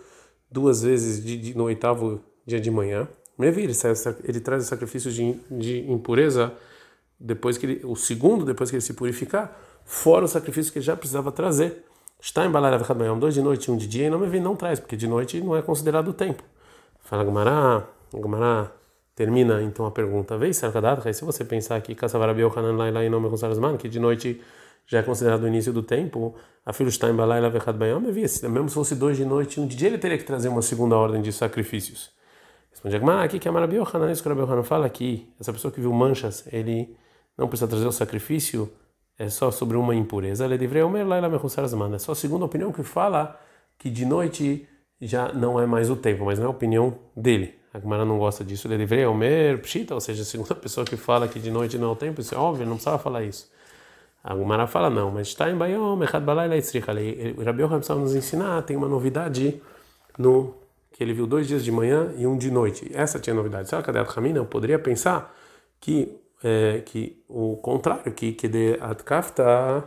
duas 0.51 0.81
vezes 0.81 1.23
de, 1.23 1.37
de, 1.37 1.57
no 1.57 1.65
oitavo 1.65 2.21
dia 2.45 2.59
de 2.59 2.71
manhã. 2.71 3.07
Ele, 3.39 3.73
ele 4.23 4.39
traz 4.39 4.63
o 4.63 4.67
sacrifício 4.67 5.11
de, 5.11 5.33
de 5.49 5.91
impureza 5.91 6.53
depois 7.19 7.57
que 7.57 7.65
ele, 7.65 7.85
o 7.85 7.95
segundo 7.95 8.45
depois 8.45 8.69
que 8.69 8.75
ele 8.75 8.81
se 8.81 8.93
purificar, 8.93 9.57
fora 9.85 10.25
o 10.25 10.27
sacrifício 10.27 10.71
que 10.71 10.79
ele 10.79 10.85
já 10.85 10.95
precisava 10.95 11.31
trazer. 11.31 11.85
Está 12.19 12.47
Bayom, 12.47 13.19
dois 13.19 13.33
de 13.33 13.41
noite 13.41 13.65
e 13.65 13.71
um 13.71 13.77
de 13.77 13.87
dia, 13.87 14.07
e 14.07 14.09
não 14.09 14.19
me 14.19 14.27
vem, 14.27 14.41
não 14.41 14.55
traz, 14.55 14.79
porque 14.79 14.95
de 14.95 15.07
noite 15.07 15.39
não 15.41 15.55
é 15.55 15.61
considerado 15.61 16.07
o 16.07 16.13
tempo. 16.13 16.43
Fala 17.01 17.23
Gumará, 17.23 17.87
Gumará 18.11 18.71
termina 19.15 19.61
então 19.61 19.85
a 19.85 19.91
pergunta. 19.91 20.37
Vez 20.37 20.57
se 21.13 21.23
você 21.23 21.43
pensar 21.43 21.81
que 21.81 21.95
Kasavarabiyohanan 21.95 22.75
lá 22.91 23.03
em 23.03 23.09
nome 23.09 23.29
com 23.29 23.77
que 23.77 23.87
de 23.89 23.99
noite 23.99 24.41
já 24.85 24.99
é 24.99 25.03
considerado 25.03 25.43
o 25.43 25.47
início 25.47 25.71
do 25.71 25.81
tempo, 25.81 26.35
a 26.65 26.73
em 27.09 27.15
Balaila 27.15 27.49
Vechad 27.49 27.77
Bayom, 27.77 27.99
mesmo 27.99 28.69
se 28.69 28.75
fosse 28.75 28.95
dois 28.95 29.15
de 29.15 29.25
noite, 29.25 29.59
um 29.59 29.67
dia 29.67 29.87
ele 29.87 29.97
teria 29.97 30.17
que 30.17 30.23
trazer 30.23 30.49
uma 30.49 30.61
segunda 30.61 30.95
ordem 30.95 31.21
de 31.21 31.31
sacrifícios. 31.31 32.11
Responde 32.71 32.95
aqui 33.23 33.39
que 33.39 33.47
a 33.47 33.51
Marabiyohanan, 33.51 34.11
isso 34.11 34.23
que 34.23 34.29
Rabiyohanan 34.29 34.63
fala 34.63 34.85
aqui, 34.85 35.31
essa 35.39 35.53
pessoa 35.53 35.71
que 35.71 35.79
viu 35.79 35.93
manchas, 35.93 36.45
ele 36.51 36.97
não 37.37 37.47
precisa 37.47 37.67
trazer 37.67 37.87
o 37.87 37.91
sacrifício, 37.91 38.69
é 39.17 39.29
só 39.29 39.51
sobre 39.51 39.77
uma 39.77 39.93
impureza. 39.93 40.45
Ele 40.45 40.57
deveria 40.57 40.85
omer 40.85 41.07
lá 41.07 41.17
É 41.95 41.99
só 41.99 42.13
a 42.13 42.15
segunda 42.15 42.45
opinião 42.45 42.71
que 42.71 42.83
fala 42.83 43.39
que 43.77 43.89
de 43.89 44.05
noite 44.05 44.67
já 44.99 45.31
não 45.31 45.59
é 45.59 45.65
mais 45.65 45.89
o 45.89 45.95
tempo, 45.95 46.25
mas 46.25 46.39
não 46.39 46.45
é 46.45 46.47
a 46.47 46.51
opinião 46.51 46.97
dele. 47.15 47.55
A 47.73 47.79
Gemara 47.79 48.05
não 48.05 48.19
gosta 48.19 48.43
disso. 48.43 48.67
Ele 48.67 48.77
deveria 48.77 49.09
omer 49.09 49.59
pshita, 49.59 49.95
ou 49.95 50.01
seja, 50.01 50.21
a 50.21 50.25
segunda 50.25 50.53
pessoa 50.53 50.85
que 50.85 50.95
fala 50.95 51.27
que 51.27 51.39
de 51.39 51.49
noite 51.49 51.77
não 51.77 51.89
é 51.89 51.91
o 51.91 51.95
tempo, 51.95 52.21
isso 52.21 52.35
é 52.35 52.37
óbvio, 52.37 52.65
não 52.65 52.73
precisava 52.73 52.99
falar 52.99 53.23
isso. 53.23 53.51
A 54.23 54.35
Gemara 54.35 54.67
fala 54.67 54.89
não, 54.89 55.11
mas 55.11 55.29
está 55.29 55.49
em 55.49 55.55
Bayom, 55.55 56.01
Echad 56.03 56.23
Balayla 56.23 56.55
Itzricha. 56.55 56.91
O 57.35 57.43
Rabi 57.43 57.61
Yohanan 57.61 57.77
precisava 57.77 57.99
nos 57.99 58.15
ensinar, 58.15 58.61
tem 58.61 58.77
uma 58.77 58.87
novidade 58.87 59.61
no 60.17 60.53
que 60.91 61.03
ele 61.03 61.13
viu 61.13 61.25
dois 61.25 61.47
dias 61.47 61.63
de 61.63 61.71
manhã 61.71 62.13
e 62.17 62.27
um 62.27 62.37
de 62.37 62.51
noite. 62.51 62.89
Essa 62.93 63.19
tinha 63.19 63.33
novidade. 63.33 63.67
Sabe 63.67 63.83
cadê 63.83 63.99
a 63.99 64.03
Ramina? 64.03 64.37
Eu 64.37 64.45
poderia 64.45 64.77
pensar 64.77 65.35
que 65.81 66.15
é, 66.43 66.81
que 66.85 67.23
o 67.27 67.57
contrário, 67.57 68.11
que 68.13 68.33
que 68.33 68.47
de 68.47 68.77
atkafta 68.79 69.83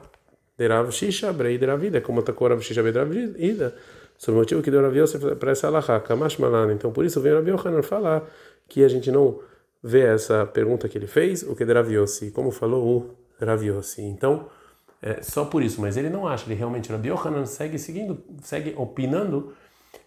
de 0.59 0.67
Rav 0.67 0.91
Shisha 0.91 1.33
brei 1.33 1.59
de 1.59 1.67
Ravida, 1.67 2.01
como 2.01 2.21
atacou 2.21 2.49
Rav 2.49 2.61
Shisha 2.61 2.83
brei 2.83 2.93
de 2.93 2.99
Ravida, 2.99 3.77
sobre 4.19 4.39
o 4.39 4.41
motivo 4.41 4.63
que 4.63 4.71
deu 4.71 4.83
Rav 4.83 4.97
Yosef 4.97 5.37
para 5.37 5.53
essa 5.53 5.67
alahá, 5.67 6.01
Kamash 6.01 6.39
Malan. 6.39 6.73
Então 6.73 6.93
por 6.93 7.05
isso 7.05 7.21
vem 7.21 7.33
Rav 7.33 7.49
Yohanan 7.49 7.83
falar 7.83 8.25
que 8.69 8.85
a 8.85 8.89
gente 8.89 9.11
não 9.11 9.41
vê 9.83 10.03
essa 10.03 10.47
pergunta 10.47 10.89
que 10.89 10.99
ele 10.99 11.07
fez, 11.07 11.43
o 11.43 11.55
que 11.55 11.65
de 11.65 11.73
Rav 11.73 11.89
como 12.33 12.51
falou 12.51 12.85
o 12.85 13.45
Rav. 13.45 13.63
Então, 13.99 14.49
é 15.01 15.23
só 15.23 15.45
por 15.45 15.63
isso, 15.63 15.81
mas 15.81 15.97
ele 15.97 16.11
não 16.11 16.27
acha, 16.27 16.47
ele 16.47 16.55
realmente, 16.55 16.91
Rav 16.91 17.07
Yohanan 17.07 17.47
segue 17.47 17.79
seguindo, 17.79 18.19
segue 18.43 18.75
opinando 18.77 19.53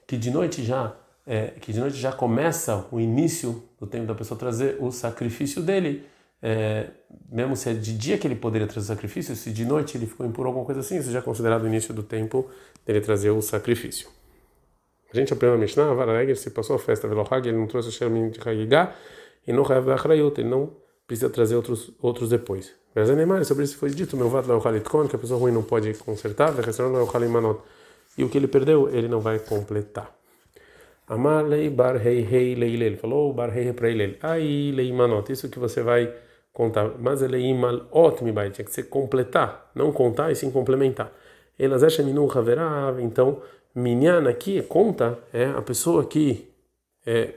que 0.05 0.17
de 0.17 0.31
noite 0.31 0.63
já 0.63 0.95
é, 1.29 1.53
que 1.61 1.71
de 1.71 1.79
noite 1.79 1.95
já 1.95 2.11
começa 2.11 2.87
o 2.91 2.99
início 2.99 3.63
do 3.79 3.85
tempo 3.85 4.07
da 4.07 4.15
pessoa 4.15 4.37
trazer 4.37 4.77
o 4.79 4.91
sacrifício 4.91 5.61
dele 5.61 6.03
é, 6.41 6.87
mesmo 7.31 7.55
se 7.55 7.69
é 7.69 7.73
de 7.73 7.97
dia 7.97 8.17
que 8.17 8.27
ele 8.27 8.35
poderia 8.35 8.67
trazer 8.67 8.87
sacrifício, 8.87 9.35
se 9.35 9.51
de 9.51 9.65
noite 9.65 9.97
ele 9.97 10.05
ficou 10.05 10.25
impuro 10.25 10.47
alguma 10.47 10.65
coisa 10.65 10.81
assim, 10.81 10.97
isso 10.97 11.11
já 11.11 11.19
é 11.19 11.21
considerado 11.21 11.63
o 11.63 11.67
início 11.67 11.93
do 11.93 12.03
tempo 12.03 12.49
dele 12.85 13.01
trazer 13.01 13.29
o 13.29 13.41
sacrifício. 13.41 14.09
A 15.11 15.17
gente 15.17 15.33
aprende 15.33 15.55
na 15.55 15.61
Mishnah, 15.61 15.93
Vararegel 15.93 16.35
se 16.35 16.51
passou 16.51 16.75
a 16.75 16.79
festa 16.79 17.07
Velohag, 17.07 17.47
ele 17.47 17.57
não 17.57 17.67
trouxe 17.67 17.89
o 17.89 17.91
Shermin 17.91 18.29
de 18.29 18.39
Hagigah, 18.39 18.93
e 19.47 19.51
não 19.51 19.63
Rav 19.63 19.89
Achrayut, 19.89 20.39
ele 20.39 20.49
não 20.49 20.71
precisa 21.07 21.29
trazer 21.29 21.55
outros, 21.55 21.91
outros 21.99 22.29
depois. 22.29 22.71
Mas 22.93 23.09
animais, 23.09 23.47
sobre 23.47 23.63
isso 23.63 23.77
foi 23.77 23.89
dito, 23.89 24.15
meu 24.15 24.29
vato 24.29 24.47
Laochalitkon, 24.47 25.07
que 25.07 25.15
a 25.15 25.19
pessoa 25.19 25.39
ruim 25.39 25.51
não 25.51 25.63
pode 25.63 25.93
consertar, 25.95 26.53
e 28.17 28.23
o 28.23 28.29
que 28.29 28.37
ele 28.37 28.47
perdeu, 28.47 28.89
ele 28.89 29.07
não 29.07 29.19
vai 29.19 29.39
completar. 29.39 30.13
Amar 31.07 31.43
lei 31.43 31.69
bar 31.69 31.95
rei 31.97 32.21
rei 32.21 32.53
leilel. 32.53 32.97
Falou 32.97 33.33
bar 33.33 33.49
rei 33.49 33.73
para 33.73 33.89
ele. 33.89 34.17
Aí 34.21 34.71
lei 34.71 34.93
manot. 34.93 35.31
Isso 35.31 35.49
que 35.49 35.57
você 35.57 35.81
vai 35.81 36.13
contar. 36.59 36.91
Mas 36.99 37.21
ele 37.21 37.39
imal 37.39 37.87
ot 37.89 38.21
vai 38.33 38.49
tinha 38.51 38.65
que 38.65 38.73
ser 38.73 38.83
completar, 38.83 39.71
não 39.73 39.93
contar 39.93 40.29
e 40.29 40.35
sim 40.35 40.51
complementar. 40.51 41.09
Elas 41.57 41.83
acham 41.83 42.05
minu. 42.05 42.27
Então 42.99 43.41
minyan 43.73 44.27
aqui 44.27 44.61
conta 44.63 45.17
é 45.31 45.45
a 45.45 45.61
pessoa 45.61 46.05
que 46.05 46.49
é, 47.05 47.35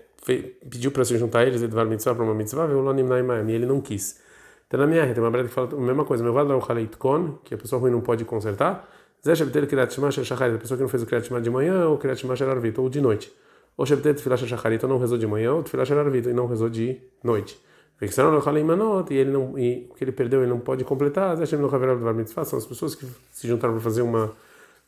pediu 0.69 0.91
para 0.91 1.05
se 1.05 1.17
juntar 1.17 1.41
a 1.41 1.47
eles 1.47 1.63
Edvar 1.63 1.87
mitzvah 1.87 2.15
para 2.17 2.25
uma 2.25 2.35
mitzvah, 2.35 2.67
e 2.67 3.53
ele 3.53 3.67
não 3.67 3.81
quis. 3.81 4.21
Então 4.67 4.81
na 4.81 4.87
minha 4.87 5.07
tem 5.15 5.23
uma 5.23 5.31
breve 5.31 5.49
que 5.49 5.55
fala 5.55 5.69
a 5.73 5.77
mesma 5.77 6.05
coisa. 6.05 6.25
Meu 6.25 6.33
vado 6.33 6.53
é 6.53 6.57
o 6.57 6.89
kon, 6.99 7.39
que 7.45 7.55
a 7.55 7.59
pessoa 7.59 7.81
ruim 7.81 7.93
não 7.93 8.01
pode 8.01 8.25
consertar. 8.25 8.89
Zé 9.25 9.37
Shabtel 9.37 9.69
Kirat 9.69 9.95
Shema 9.95 10.11
Shel 10.11 10.25
a 10.57 10.59
pessoa 10.59 10.77
que 10.77 10.83
não 10.83 10.89
fez 10.89 11.03
o 11.05 11.07
Shema 11.07 11.41
de 11.41 11.49
manhã 11.49 11.87
ou 11.87 11.97
Kirat 11.97 12.19
Shema 12.21 12.35
Shel 12.35 12.51
Arvit, 12.51 12.81
ou 12.81 12.89
de 12.89 13.01
noite. 13.01 13.33
Ou 13.77 13.87
Shabtet 13.87 14.19
Tfilah 14.19 14.37
Shacharit, 14.37 14.85
não 14.85 14.99
rezou 14.99 15.17
de 15.17 15.27
manhã, 15.27 15.55
ou 15.55 15.63
Tfilah 15.63 15.85
Shel 15.85 15.99
Arvit, 15.99 16.29
e 16.29 16.33
não 16.33 16.47
rezou 16.47 16.69
de 16.69 17.01
noite. 17.23 17.59
E 18.03 19.15
ele 19.17 19.31
não, 19.31 19.59
e 19.59 19.87
o 19.89 19.95
que 19.95 20.03
ele 20.03 20.13
perdeu 20.13 20.41
ele 20.41 20.51
não 20.51 20.59
pode 20.59 20.85
completar. 20.85 21.37
São 21.47 22.59
as 22.59 22.67
pessoas 22.67 22.95
que 22.95 23.07
se 23.31 23.47
juntaram 23.47 23.75
para 23.75 23.83
fazer 23.83 24.03
uma 24.03 24.33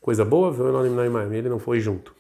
coisa 0.01 0.25
boa, 0.25 0.53
ele 1.33 1.49
não 1.49 1.59
foi 1.59 1.79
junto. 1.79 2.13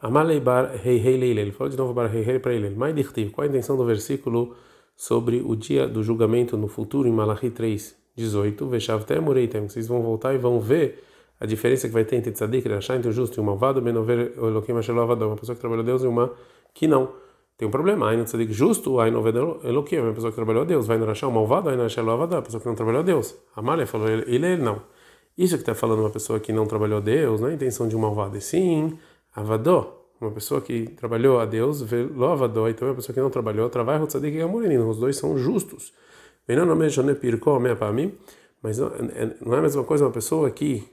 Amalei 0.00 0.38
bar 0.38 0.70
rei 0.76 0.98
rei 0.98 1.16
leile. 1.16 1.40
Ele 1.40 1.52
falou 1.52 1.68
de 1.68 1.76
novo 1.76 1.92
bar 1.92 2.06
rei 2.06 2.22
rei 2.22 2.38
para 2.38 2.54
ele. 2.54 2.70
Mai 2.70 2.94
Qual 3.32 3.44
a 3.44 3.48
intenção 3.48 3.76
do 3.76 3.84
versículo 3.84 4.54
sobre 4.94 5.42
o 5.44 5.56
dia 5.56 5.88
do 5.88 6.02
julgamento 6.02 6.56
no 6.56 6.68
futuro 6.68 7.08
em 7.08 7.12
Malachi 7.12 7.50
3, 7.50 7.96
18? 8.14 8.68
Veshavtem 8.68 9.18
ureitem. 9.18 9.68
Vocês 9.68 9.88
vão 9.88 10.00
voltar 10.00 10.32
e 10.32 10.38
vão 10.38 10.60
ver 10.60 11.02
a 11.40 11.46
diferença 11.46 11.88
que 11.88 11.92
vai 11.92 12.04
ter 12.04 12.16
entre 12.16 12.30
tzadik, 12.30 12.68
rachá, 12.68 12.94
entre 12.94 13.10
o 13.10 13.12
justo 13.12 13.38
e 13.38 13.40
o 13.40 13.44
malvado, 13.44 13.80
benover 13.82 14.32
eloquim. 14.36 14.72
Uma 14.72 15.36
pessoa 15.36 15.54
que 15.54 15.60
trabalha 15.60 15.82
a 15.82 15.84
Deus 15.84 16.04
e 16.04 16.06
uma 16.06 16.32
que 16.72 16.86
não. 16.86 17.25
Tem 17.56 17.66
um 17.66 17.70
problema, 17.70 18.10
aí 18.10 18.16
no 18.18 18.24
tzadik 18.24 18.52
justo, 18.52 19.00
aí 19.00 19.10
no 19.10 19.22
vedel 19.22 19.60
eloquim, 19.64 19.98
uma 19.98 20.12
pessoa 20.12 20.30
que 20.30 20.36
trabalhou 20.36 20.62
a 20.62 20.64
Deus, 20.66 20.86
vai 20.86 20.98
no 20.98 21.06
rachá, 21.06 21.26
o 21.26 21.32
malvado, 21.32 21.70
aí 21.70 21.76
no 21.76 21.84
ashelo 21.84 22.10
avadão, 22.10 22.38
uma 22.38 22.42
pessoa 22.42 22.60
que 22.60 22.66
não 22.68 22.74
trabalhou 22.74 23.00
a 23.00 23.04
Deus. 23.04 23.34
Amália 23.54 23.86
falou, 23.86 24.08
ele, 24.08 24.24
ele 24.26 24.56
não. 24.58 24.82
Isso 25.38 25.56
que 25.56 25.62
está 25.62 25.74
falando 25.74 26.00
uma 26.00 26.10
pessoa 26.10 26.38
que 26.38 26.52
não 26.52 26.66
trabalhou 26.66 26.98
a 26.98 27.00
Deus, 27.00 27.40
não 27.40 27.48
é 27.48 27.52
a 27.52 27.54
intenção 27.54 27.88
de 27.88 27.96
um 27.96 28.00
malvado, 28.00 28.36
e 28.36 28.40
sim, 28.42 28.98
avadó, 29.34 30.06
uma 30.20 30.30
pessoa 30.30 30.60
que 30.60 30.86
trabalhou 30.90 31.40
a 31.40 31.46
Deus, 31.46 31.80
velo 31.82 32.24
avadó, 32.26 32.68
então 32.68 32.88
é 32.88 32.90
uma 32.90 32.96
pessoa 32.96 33.14
que 33.14 33.20
não 33.20 33.30
trabalhou, 33.30 33.68
trabalha 33.70 34.04
o 34.04 34.06
tzadik 34.06 34.36
e 34.36 34.42
a 34.42 34.46
morenino, 34.46 34.88
os 34.88 34.98
dois 34.98 35.16
são 35.16 35.38
justos. 35.38 35.94
Mas 38.62 38.78
não 38.78 39.54
é 39.54 39.58
a 39.58 39.62
mesma 39.62 39.84
coisa 39.84 40.04
uma 40.04 40.12
pessoa 40.12 40.50
que 40.50 40.84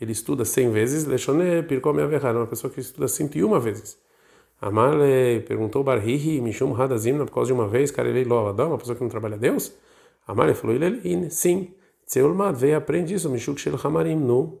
ele 0.00 0.12
estuda 0.12 0.44
100 0.44 0.70
vezes, 0.70 1.04
Leshone 1.06 1.62
Pirkom 1.62 1.98
Averhar, 1.98 2.36
uma 2.36 2.46
pessoa 2.46 2.70
que 2.70 2.80
estuda 2.80 3.08
101 3.08 3.60
vezes. 3.60 3.98
Amale 4.60 5.40
perguntou 5.40 5.84
Barhihi, 5.84 6.40
Mishum 6.40 6.74
Hadazim, 6.74 7.18
por 7.18 7.30
causa 7.30 7.48
de 7.48 7.52
uma 7.52 7.68
vez, 7.68 7.90
cara, 7.90 8.08
ele 8.08 8.24
Lovadão, 8.24 8.68
uma 8.68 8.78
pessoa 8.78 8.96
que 8.96 9.02
não 9.02 9.10
trabalha 9.10 9.34
a 9.34 9.38
Deus? 9.38 9.72
Amale 10.26 10.54
falou, 10.54 10.74
ele 10.74 11.30
sim. 11.30 11.74
Tseulmad 12.06 12.56
veio 12.56 12.76
aprende 12.76 13.14
isso, 13.14 13.28
Mishuk 13.28 13.60
Shel 13.60 13.78
Hamarim, 13.82 14.16
no 14.16 14.58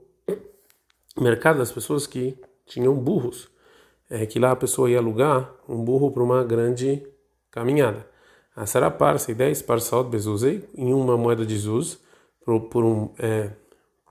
mercado 1.18 1.58
das 1.58 1.70
pessoas 1.70 2.06
que 2.06 2.36
tinham 2.66 2.94
burros. 2.94 3.48
É 4.08 4.26
que 4.26 4.38
lá 4.38 4.52
a 4.52 4.56
pessoa 4.56 4.90
ia 4.90 4.98
alugar 4.98 5.52
um 5.68 5.84
burro 5.84 6.10
para 6.10 6.22
uma 6.22 6.44
grande 6.44 7.06
caminhada. 7.50 8.06
A 8.54 8.66
Sarah 8.66 8.90
Parsa, 8.90 9.34
10 9.34 9.62
Parsot 9.62 10.08
Bezuzei, 10.08 10.68
em 10.74 10.92
uma 10.92 11.16
moeda 11.16 11.44
de 11.44 11.56
Zuz, 11.56 11.98
por, 12.44 12.60
por, 12.68 12.84
um, 12.84 13.10
é, 13.18 13.50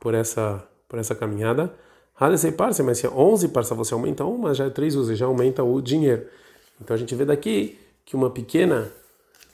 por 0.01 0.13
essa 0.13 0.67
por 0.87 0.99
essa 0.99 1.13
caminhada. 1.13 1.73
Hadesei 2.17 2.51
parça, 2.51 2.81
mas 2.81 2.99
se 2.99 3.05
é 3.05 3.09
11 3.09 3.49
parça 3.49 3.75
você 3.75 3.93
aumenta 3.93 4.23
uma, 4.23 4.53
já 4.53 4.65
é 4.65 4.69
3 4.69 4.95
usos, 4.95 5.17
já 5.17 5.25
aumenta 5.25 5.63
o 5.63 5.81
dinheiro. 5.81 6.25
Então 6.81 6.95
a 6.95 6.97
gente 6.97 7.13
vê 7.15 7.25
daqui 7.25 7.77
que 8.05 8.15
uma 8.15 8.29
pequena 8.29 8.91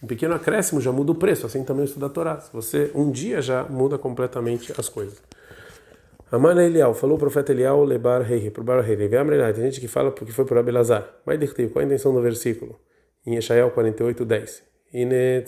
um 0.03 0.07
pequeno 0.07 0.33
acréscimo 0.33 0.81
já 0.81 0.91
muda 0.91 1.11
o 1.11 1.15
preço, 1.15 1.45
assim 1.45 1.63
também 1.63 1.83
o 1.83 1.85
estudo 1.85 2.07
da 2.07 2.09
Torá. 2.09 2.35
Você 2.53 2.91
um 2.95 3.11
dia 3.11 3.39
já 3.39 3.63
muda 3.63 3.99
completamente 3.99 4.73
as 4.75 4.89
coisas. 4.89 5.21
Amana 6.31 6.63
Elial, 6.63 6.93
falou 6.93 7.17
o 7.17 7.19
profeta 7.19 7.51
Elial, 7.51 7.83
lebar 7.83 8.21
rei, 8.21 8.49
para 8.49 8.61
o 8.61 8.63
bar 8.63 8.79
rei. 8.79 8.97
Tem 8.97 9.63
gente 9.65 9.79
que 9.79 9.87
fala 9.87 10.11
porque 10.11 10.31
foi 10.31 10.45
por 10.45 10.57
Abelazar. 10.57 11.07
Mas 11.25 11.37
qual 11.53 11.83
a 11.83 11.83
intenção 11.83 12.13
do 12.13 12.21
versículo? 12.21 12.79
Em 13.25 13.35
Eshael 13.35 13.69
48, 13.69 14.25
10. 14.25 14.63
Ine 14.93 15.43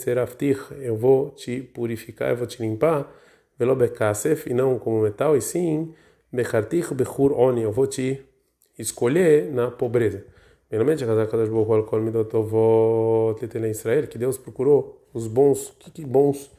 eu 0.82 0.96
vou 0.96 1.32
te 1.32 1.62
purificar, 1.62 2.30
eu 2.30 2.38
vou 2.38 2.46
te 2.46 2.62
limpar 2.62 3.12
velo 3.58 3.76
bekasef, 3.76 4.50
e 4.50 4.54
não 4.54 4.78
como 4.78 5.02
metal, 5.02 5.38
e 5.38 5.42
sim 5.42 5.94
bechartich 6.34 6.94
bechur 6.94 7.32
oni, 7.32 7.62
eu 7.62 7.72
vou 7.72 7.88
te 7.88 8.26
escolher 8.78 9.52
na 9.52 9.70
pobreza. 9.70 10.26
Primeiramente, 10.68 11.04
Israel, 13.70 14.08
que 14.08 14.18
Deus 14.18 14.38
procurou 14.40 15.08
os 15.14 15.28
bons, 15.28 15.72
que, 15.78 15.92
que 15.92 16.04
bons, 16.04 16.50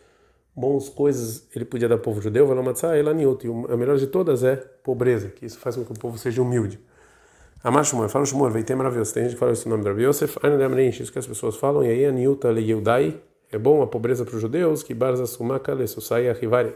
bons 0.55 0.89
coisas 0.89 1.49
ele 1.55 1.65
podia 1.65 1.89
dar 1.89 1.97
ao 1.97 2.01
povo 2.01 2.21
judeu, 2.21 2.47
e 2.49 3.73
a 3.73 3.77
melhor 3.77 3.97
de 3.97 4.07
todas 4.07 4.45
é 4.45 4.55
pobreza, 4.55 5.31
que 5.31 5.45
isso 5.45 5.59
faz 5.59 5.75
com 5.75 5.85
que 5.85 5.91
o 5.91 5.99
povo 5.99 6.17
seja 6.17 6.41
humilde. 6.41 6.79
Amar 7.65 7.85
Shmuel, 7.85 8.09
fala 8.09 8.25
Shmuel, 8.25 8.53
vai 8.53 8.63
ter 8.63 8.77
maravilhoso. 8.77 9.13
Tem 9.13 9.25
gente 9.25 9.33
que 9.33 9.39
fala 9.39 9.53
esse 9.53 9.69
nome 9.69 9.83
de 9.83 9.89
Rabi 9.89 10.05
Yosef, 10.05 10.37
isso 11.01 11.13
que 11.13 11.19
as 11.19 11.27
pessoas 11.27 11.57
falam, 11.57 11.83
e 11.83 11.89
aí 11.89 12.05
a 12.05 12.13
Niuta 12.13 12.53
le 12.53 12.61
Yudai, 12.61 13.21
é 13.51 13.59
bom 13.59 13.83
a 13.83 13.87
pobreza 13.87 14.25
para 14.25 14.37
os 14.37 14.41
judeus, 14.41 14.83
que 14.83 14.95
Barza 14.95 15.27
Sumaka 15.27 15.75
Lesusai 15.75 16.29
Ahivari, 16.29 16.75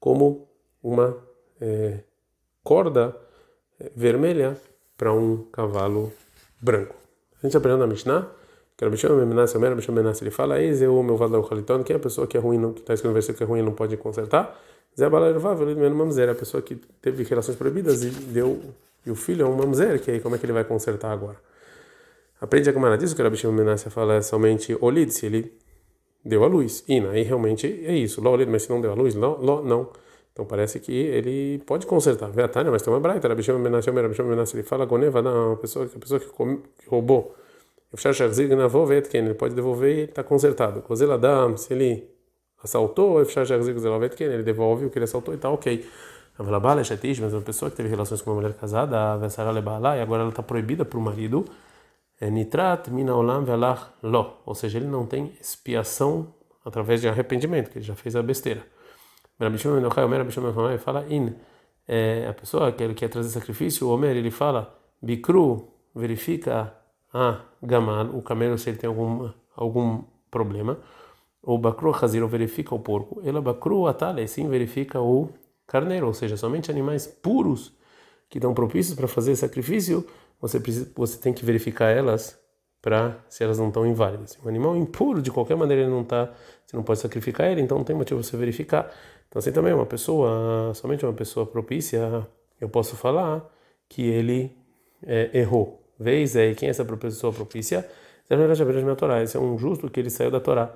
como 0.00 0.48
uma 0.82 1.16
é, 1.60 2.00
corda 2.62 3.16
é, 3.80 3.90
vermelha 3.94 4.56
para 4.96 5.12
um 5.12 5.44
cavalo 5.52 6.12
branco. 6.60 6.94
A 7.42 7.46
gente 7.46 7.56
aprendeu 7.56 7.78
na 7.78 7.86
Mishnah, 7.86 8.28
que 8.76 8.84
era 8.84 8.90
Bisham 8.90 9.16
Menasse, 9.26 9.56
Omer 9.56 9.74
Bisham 9.74 9.94
Menasse, 9.94 10.22
ele 10.22 10.30
fala, 10.30 10.60
eis 10.60 10.80
eu, 10.80 11.02
meu 11.02 11.16
valor 11.16 11.48
Khaliton, 11.48 11.82
que 11.82 11.92
é 11.92 11.96
a 11.96 11.98
pessoa 11.98 12.26
que 12.26 12.36
é 12.36 12.40
ruim, 12.40 12.72
que 12.72 12.80
está 12.80 12.94
escrito 12.94 13.08
no 13.08 13.14
versículo 13.14 13.38
que 13.38 13.44
é 13.44 13.46
ruim 13.46 13.62
não 13.62 13.72
pode 13.72 13.96
consertar. 13.96 14.60
Zé 14.98 15.08
Balarvavel, 15.08 15.70
ele 15.70 15.84
é 15.84 15.88
mamzer, 15.88 16.28
a 16.28 16.34
pessoa 16.34 16.62
que 16.62 16.76
teve 17.00 17.24
relações 17.24 17.56
proibidas 17.56 18.04
e 18.04 18.10
deu, 18.10 18.60
e 19.04 19.10
o 19.10 19.14
filho 19.14 19.44
é 19.44 19.48
um 19.48 19.56
mamzer, 19.56 20.00
que 20.00 20.10
aí 20.10 20.20
como 20.20 20.36
é 20.36 20.38
que 20.38 20.44
ele 20.44 20.52
vai 20.52 20.64
consertar 20.64 21.10
agora? 21.12 21.38
Aprende 22.40 22.68
a 22.68 22.72
Gemara 22.72 22.98
disso 22.98 23.14
que 23.14 23.22
Rabi 23.22 23.36
Shimon 23.36 23.52
Menassia 23.52 23.88
fala 23.88 24.20
somente 24.20 24.76
olid, 24.80 25.12
se 25.12 25.26
ele 25.26 25.56
deu 26.24 26.42
a 26.42 26.48
luz. 26.48 26.82
E 26.88 26.98
aí 26.98 27.22
realmente 27.22 27.66
é 27.86 27.94
isso. 27.94 28.20
Ló 28.20 28.32
olid, 28.32 28.50
mas 28.50 28.64
se 28.64 28.70
não 28.70 28.80
deu 28.80 28.90
a 28.90 28.94
luz, 28.94 29.14
ló 29.14 29.62
não. 29.62 29.90
Então 30.32 30.46
parece 30.46 30.80
que 30.80 30.92
ele 30.92 31.62
pode 31.66 31.86
consertar. 31.86 32.30
Tânia, 32.48 32.72
mas 32.72 32.82
tem 32.82 32.92
uma 32.92 33.00
braita. 33.00 33.28
Rabi 33.28 33.42
Shimon 33.42 33.58
Menassia, 33.58 33.92
Rabi 33.92 34.14
Shimon 34.14 34.30
Menassia, 34.30 34.58
ele 34.58 34.66
fala 34.66 34.86
goneva, 34.86 35.20
não, 35.20 35.52
a 35.52 35.56
pessoa, 35.56 35.84
a 35.84 35.98
pessoa 35.98 36.18
que, 36.18 36.26
que 36.26 36.88
roubou. 36.88 37.36
Ele 37.92 39.34
pode 39.34 39.54
devolver 39.54 39.98
e 39.98 40.02
está 40.04 40.24
consertado. 40.24 40.82
Se 41.58 41.74
ele 41.74 42.08
assaltou, 42.62 43.20
ele 43.20 44.42
devolve 44.42 44.86
o 44.86 44.90
que 44.90 44.98
ele 44.98 45.04
assaltou 45.04 45.34
e 45.34 45.36
está 45.36 45.50
ok. 45.50 45.86
Mas 46.38 47.34
uma 47.34 47.42
pessoa 47.42 47.70
que 47.70 47.76
teve 47.76 47.90
relações 47.90 48.22
com 48.22 48.30
uma 48.30 48.36
mulher 48.36 48.54
casada, 48.54 48.96
e 49.18 50.00
agora 50.00 50.22
ela 50.22 50.30
está 50.30 50.42
proibida 50.42 50.82
para 50.82 50.98
o 50.98 51.02
marido, 51.02 51.44
é 52.18 52.30
nitrat 52.30 52.88
minaolam 52.88 53.44
velach 53.44 53.90
lo, 54.02 54.38
ou 54.46 54.54
seja, 54.54 54.78
ele 54.78 54.86
não 54.86 55.04
tem 55.04 55.36
expiação 55.40 56.32
através 56.64 57.02
de 57.02 57.08
arrependimento, 57.08 57.70
que 57.70 57.78
ele 57.78 57.84
já 57.84 57.94
fez 57.94 58.16
a 58.16 58.22
besteira. 58.22 58.62
Fala 60.78 61.04
in, 61.08 61.34
é, 61.86 62.26
a 62.28 62.34
pessoa 62.34 62.70
que 62.72 62.94
quer 62.94 63.08
trazer 63.08 63.28
sacrifício, 63.30 63.88
o 63.88 63.90
Omer, 63.90 64.16
ele 64.16 64.30
fala, 64.30 64.78
bikru, 65.00 65.68
verifica 65.94 66.74
a 67.12 67.40
gamal, 67.62 68.06
o 68.06 68.22
camelo 68.22 68.56
se 68.56 68.70
ele 68.70 68.78
tem 68.78 68.88
algum, 68.88 69.30
algum 69.56 70.04
problema, 70.30 70.78
o 71.42 71.58
bakru 71.58 71.94
hazir, 71.94 72.24
verifica 72.26 72.74
o 72.74 72.78
porco, 72.78 73.20
ela 73.24 73.42
bakru 73.42 73.86
atale, 73.86 74.26
sim 74.28 74.48
verifica 74.48 75.00
o 75.00 75.28
carneiro, 75.66 76.06
ou 76.06 76.14
seja, 76.14 76.36
somente 76.36 76.70
animais 76.70 77.06
puros 77.06 77.74
que 78.28 78.38
estão 78.38 78.54
propícios 78.54 78.96
para 78.96 79.08
fazer 79.08 79.34
sacrifício, 79.36 80.06
você 80.40 80.58
precisa, 80.58 80.90
você 80.96 81.18
tem 81.18 81.32
que 81.32 81.44
verificar 81.44 81.90
elas 81.90 82.38
para 82.82 83.16
se 83.28 83.44
elas 83.44 83.58
não 83.58 83.68
estão 83.68 83.86
inválidas. 83.86 84.36
Um 84.44 84.48
animal 84.48 84.76
impuro, 84.76 85.22
de 85.22 85.30
qualquer 85.30 85.56
maneira, 85.56 85.82
ele 85.84 85.90
não 85.90 86.02
tá, 86.02 86.30
você 86.66 86.76
não 86.76 86.82
pode 86.82 86.98
sacrificar 86.98 87.50
ele, 87.50 87.60
então 87.60 87.78
não 87.78 87.84
tem 87.84 87.94
motivo 87.94 88.22
você 88.22 88.36
verificar. 88.36 88.92
Então 89.28 89.38
assim 89.38 89.52
também 89.52 89.72
uma 89.72 89.86
pessoa, 89.86 90.72
somente 90.74 91.06
uma 91.06 91.12
pessoa 91.12 91.46
propícia, 91.46 92.26
eu 92.60 92.68
posso 92.68 92.96
falar 92.96 93.48
que 93.88 94.02
ele 94.02 94.54
é, 95.06 95.30
errou. 95.32 95.80
Vez 95.98 96.34
é 96.34 96.52
quem 96.54 96.66
é 96.66 96.70
essa 96.70 96.84
pessoa 96.84 97.32
propícia? 97.32 97.88
Esse 98.28 99.36
é 99.36 99.40
um 99.40 99.56
justo 99.56 99.88
que 99.88 100.00
ele 100.00 100.10
saiu 100.10 100.30
da 100.30 100.40
Torá. 100.40 100.74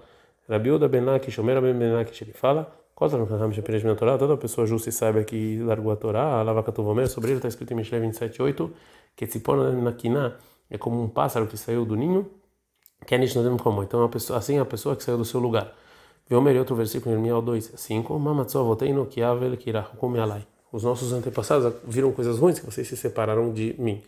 Rabiuda 0.49 0.89
Benak, 0.89 1.29
Shomer 1.31 1.61
Ben 1.61 1.75
Benak, 1.75 2.23
ele 2.23 2.33
fala 2.33 2.73
Toda 2.99 4.37
pessoa 4.39 4.67
justa 4.67 4.89
e 4.89 4.93
saiba 4.93 5.23
que 5.23 5.59
largou 5.61 5.93
a 5.93 5.97
Torá, 5.97 6.39
a 6.39 6.43
lava 6.43 6.63
Katuvomer, 6.63 7.09
sobre 7.09 7.31
ele 7.31 7.39
está 7.39 7.49
escrito 7.49 7.73
em 7.73 7.77
Mishle 7.77 8.01
27.8, 8.01 8.71
que 9.15 9.27
Tzipona 9.27 9.71
Nakiná 9.71 10.35
é 10.71 10.79
como 10.79 11.03
um 11.03 11.09
pássaro 11.09 11.47
que 11.47 11.57
saiu 11.57 11.85
do 11.85 11.97
ninho, 11.97 12.31
que 13.07 13.15
é 13.15 13.19
Nishnodem 13.19 13.57
como. 13.57 13.83
Então, 13.83 14.03
a 14.03 14.09
pessoa, 14.09 14.39
assim 14.39 14.59
é 14.59 14.61
a 14.61 14.65
pessoa 14.65 14.97
que 14.97 15.03
saiu 15.03 15.19
do 15.19 15.25
seu 15.25 15.41
lugar. 15.41 15.75
Vê 16.29 16.37
outro 16.59 16.75
versículo 16.75 17.15
em 17.15 17.19
Irmial 17.19 17.41
2, 17.41 17.73
5, 17.77 18.19
Mamatzó 18.19 18.65
voteino 18.65 19.07
kiavel 19.07 19.57
kirahukumialai. 19.57 20.47
Os 20.73 20.83
nossos 20.83 21.13
antepassados 21.13 21.73
viram 21.85 22.11
coisas 22.11 22.39
ruins 22.39 22.59
que 22.59 22.67
vocês 22.67 22.87
se 22.89 22.97
separaram 22.97 23.53
de 23.53 23.75
mim. 23.79 24.03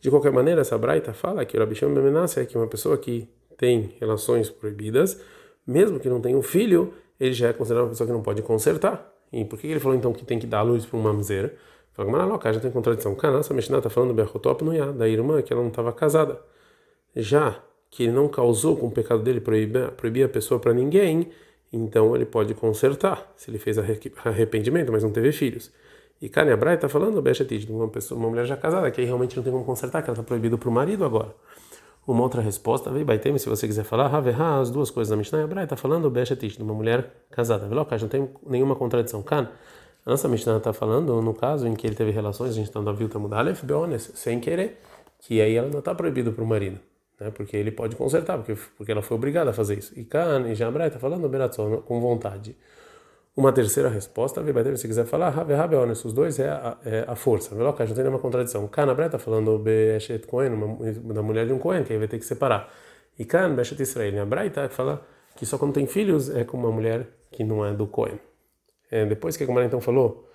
De 0.00 0.10
qualquer 0.10 0.32
maneira, 0.32 0.62
essa 0.62 0.78
braita 0.78 1.12
fala 1.12 1.44
que 1.44 1.56
o 1.56 1.60
Rabisham 1.60 1.92
Bemenassi 1.92 2.40
é 2.40 2.46
que 2.46 2.56
uma 2.56 2.66
pessoa 2.66 2.96
que 2.96 3.28
tem 3.56 3.94
relações 4.00 4.48
proibidas, 4.48 5.20
mesmo 5.66 6.00
que 6.00 6.08
não 6.08 6.20
tenha 6.20 6.38
um 6.38 6.42
filho, 6.42 6.94
ele 7.20 7.32
já 7.34 7.48
é 7.48 7.52
considerado 7.52 7.84
uma 7.84 7.90
pessoa 7.90 8.06
que 8.06 8.12
não 8.12 8.22
pode 8.22 8.40
consertar. 8.42 9.12
E 9.32 9.44
por 9.44 9.58
que 9.58 9.66
ele 9.66 9.80
falou 9.80 9.96
então 9.96 10.12
que 10.12 10.24
tem 10.24 10.38
que 10.38 10.46
dar 10.46 10.62
luz 10.62 10.86
para 10.86 10.98
um 10.98 11.02
mamzer? 11.02 11.54
Fala, 11.98 12.12
mas 12.12 12.54
já 12.54 12.60
tem 12.60 12.70
contradição. 12.70 13.16
Nossa 13.20 13.52
Mishnah 13.52 13.78
está 13.78 13.90
falando 13.90 14.14
Berrotop 14.14 14.64
no 14.64 14.72
Yá, 14.72 14.92
da 14.92 15.08
irmã 15.08 15.42
que 15.42 15.52
ela 15.52 15.62
não 15.62 15.68
estava 15.68 15.92
casada. 15.92 16.40
Já 17.16 17.60
que 17.90 18.04
ele 18.04 18.12
não 18.12 18.28
causou 18.28 18.76
com 18.76 18.86
o 18.86 18.90
pecado 18.92 19.20
dele 19.20 19.40
proibir, 19.40 19.90
proibir 19.96 20.24
a 20.24 20.28
pessoa 20.28 20.60
para 20.60 20.72
ninguém, 20.72 21.30
então 21.72 22.14
ele 22.14 22.24
pode 22.24 22.54
consertar, 22.54 23.32
se 23.34 23.50
ele 23.50 23.58
fez 23.58 23.78
arrependimento, 24.24 24.92
mas 24.92 25.02
não 25.02 25.10
teve 25.10 25.32
filhos. 25.32 25.72
E 26.22 26.28
Kanye 26.28 26.52
Abrai 26.52 26.76
está 26.76 26.88
falando 26.88 27.20
Bechetid, 27.20 27.66
de 27.66 27.72
uma 27.72 27.88
pessoa, 27.88 28.16
uma 28.16 28.28
mulher 28.30 28.46
já 28.46 28.56
casada, 28.56 28.88
que 28.92 29.00
aí 29.00 29.06
realmente 29.06 29.36
não 29.36 29.42
tem 29.42 29.52
como 29.52 29.64
consertar, 29.64 30.00
que 30.00 30.08
ela 30.08 30.14
está 30.14 30.22
proibida 30.22 30.56
para 30.56 30.68
o 30.68 30.72
marido 30.72 31.04
agora. 31.04 31.34
Uma 32.06 32.22
outra 32.22 32.40
resposta, 32.40 32.90
Baitem, 32.90 33.36
se 33.38 33.48
você 33.48 33.66
quiser 33.66 33.82
falar, 33.82 34.14
Haverha, 34.14 34.60
as 34.60 34.70
duas 34.70 34.88
coisas 34.88 35.10
da 35.10 35.16
Mishnah, 35.16 35.42
Abrai 35.42 35.64
está 35.64 35.76
falando 35.76 36.08
Bechetish, 36.08 36.58
de 36.58 36.62
uma 36.62 36.74
mulher 36.74 37.12
casada. 37.28 37.66
Velocash, 37.66 38.02
não 38.02 38.08
tem 38.08 38.30
nenhuma 38.46 38.76
contradição. 38.76 39.20
Kan, 39.20 39.48
a 40.08 40.12
nossa 40.12 40.26
Mishnah 40.26 40.56
está 40.56 40.72
falando, 40.72 41.20
no 41.20 41.34
caso 41.34 41.68
em 41.68 41.74
que 41.74 41.86
ele 41.86 41.94
teve 41.94 42.10
relações, 42.10 42.52
a 42.52 42.54
gente 42.54 42.68
está 42.68 42.80
no 42.80 42.88
Avilta 42.88 43.18
Mudalef, 43.18 43.62
Beones, 43.62 44.10
sem 44.14 44.40
querer, 44.40 44.80
que 45.18 45.38
aí 45.38 45.54
ela 45.54 45.68
não 45.68 45.80
está 45.80 45.94
proibida 45.94 46.32
para 46.32 46.42
o 46.42 46.46
marido. 46.46 46.80
Né, 47.20 47.30
porque 47.30 47.54
ele 47.54 47.70
pode 47.70 47.94
consertar, 47.94 48.38
porque, 48.38 48.56
porque 48.74 48.90
ela 48.90 49.02
foi 49.02 49.18
obrigada 49.18 49.50
a 49.50 49.52
fazer 49.52 49.76
isso. 49.76 49.92
E 49.98 50.04
Kan 50.04 50.48
e 50.48 50.54
Jambrai 50.54 50.86
está 50.86 50.98
falando 50.98 51.28
com 51.82 52.00
vontade. 52.00 52.56
Uma 53.36 53.52
terceira 53.52 53.90
resposta, 53.90 54.42
se 54.76 54.88
quiser 54.88 55.04
falar, 55.04 55.28
Rabe 55.28 55.52
Rabe 55.52 55.76
os 55.76 56.12
dois 56.14 56.38
é 56.38 56.48
a, 56.48 56.78
é 56.86 57.04
a 57.06 57.14
força. 57.14 57.54
Não 57.54 57.70
tem 57.70 57.86
nenhuma 57.96 58.18
contradição. 58.18 58.66
Kana 58.66 58.94
Breta 58.94 59.10
tá 59.10 59.18
falando 59.18 59.62
da 61.12 61.22
mulher 61.22 61.46
de 61.46 61.52
um 61.52 61.58
Cohen, 61.58 61.84
que 61.84 61.92
aí 61.92 61.98
vai 61.98 62.08
ter 62.08 62.18
que 62.18 62.24
separar. 62.24 62.72
E 63.18 63.26
Kan 63.26 63.54
Be'eshet 63.54 63.82
Israel. 63.82 64.22
A 64.22 64.24
Braita 64.24 64.70
fala 64.70 65.06
que 65.36 65.44
só 65.44 65.58
quando 65.58 65.74
tem 65.74 65.86
filhos 65.86 66.30
é 66.30 66.44
com 66.44 66.56
uma 66.56 66.72
mulher 66.72 67.06
que 67.30 67.44
não 67.44 67.62
é 67.62 67.74
do 67.74 67.86
Cohen. 67.86 68.18
É, 68.90 69.04
depois 69.04 69.36
que 69.36 69.44
a 69.44 69.46
Gamara 69.46 69.66
então 69.66 69.80
falou 69.80 70.28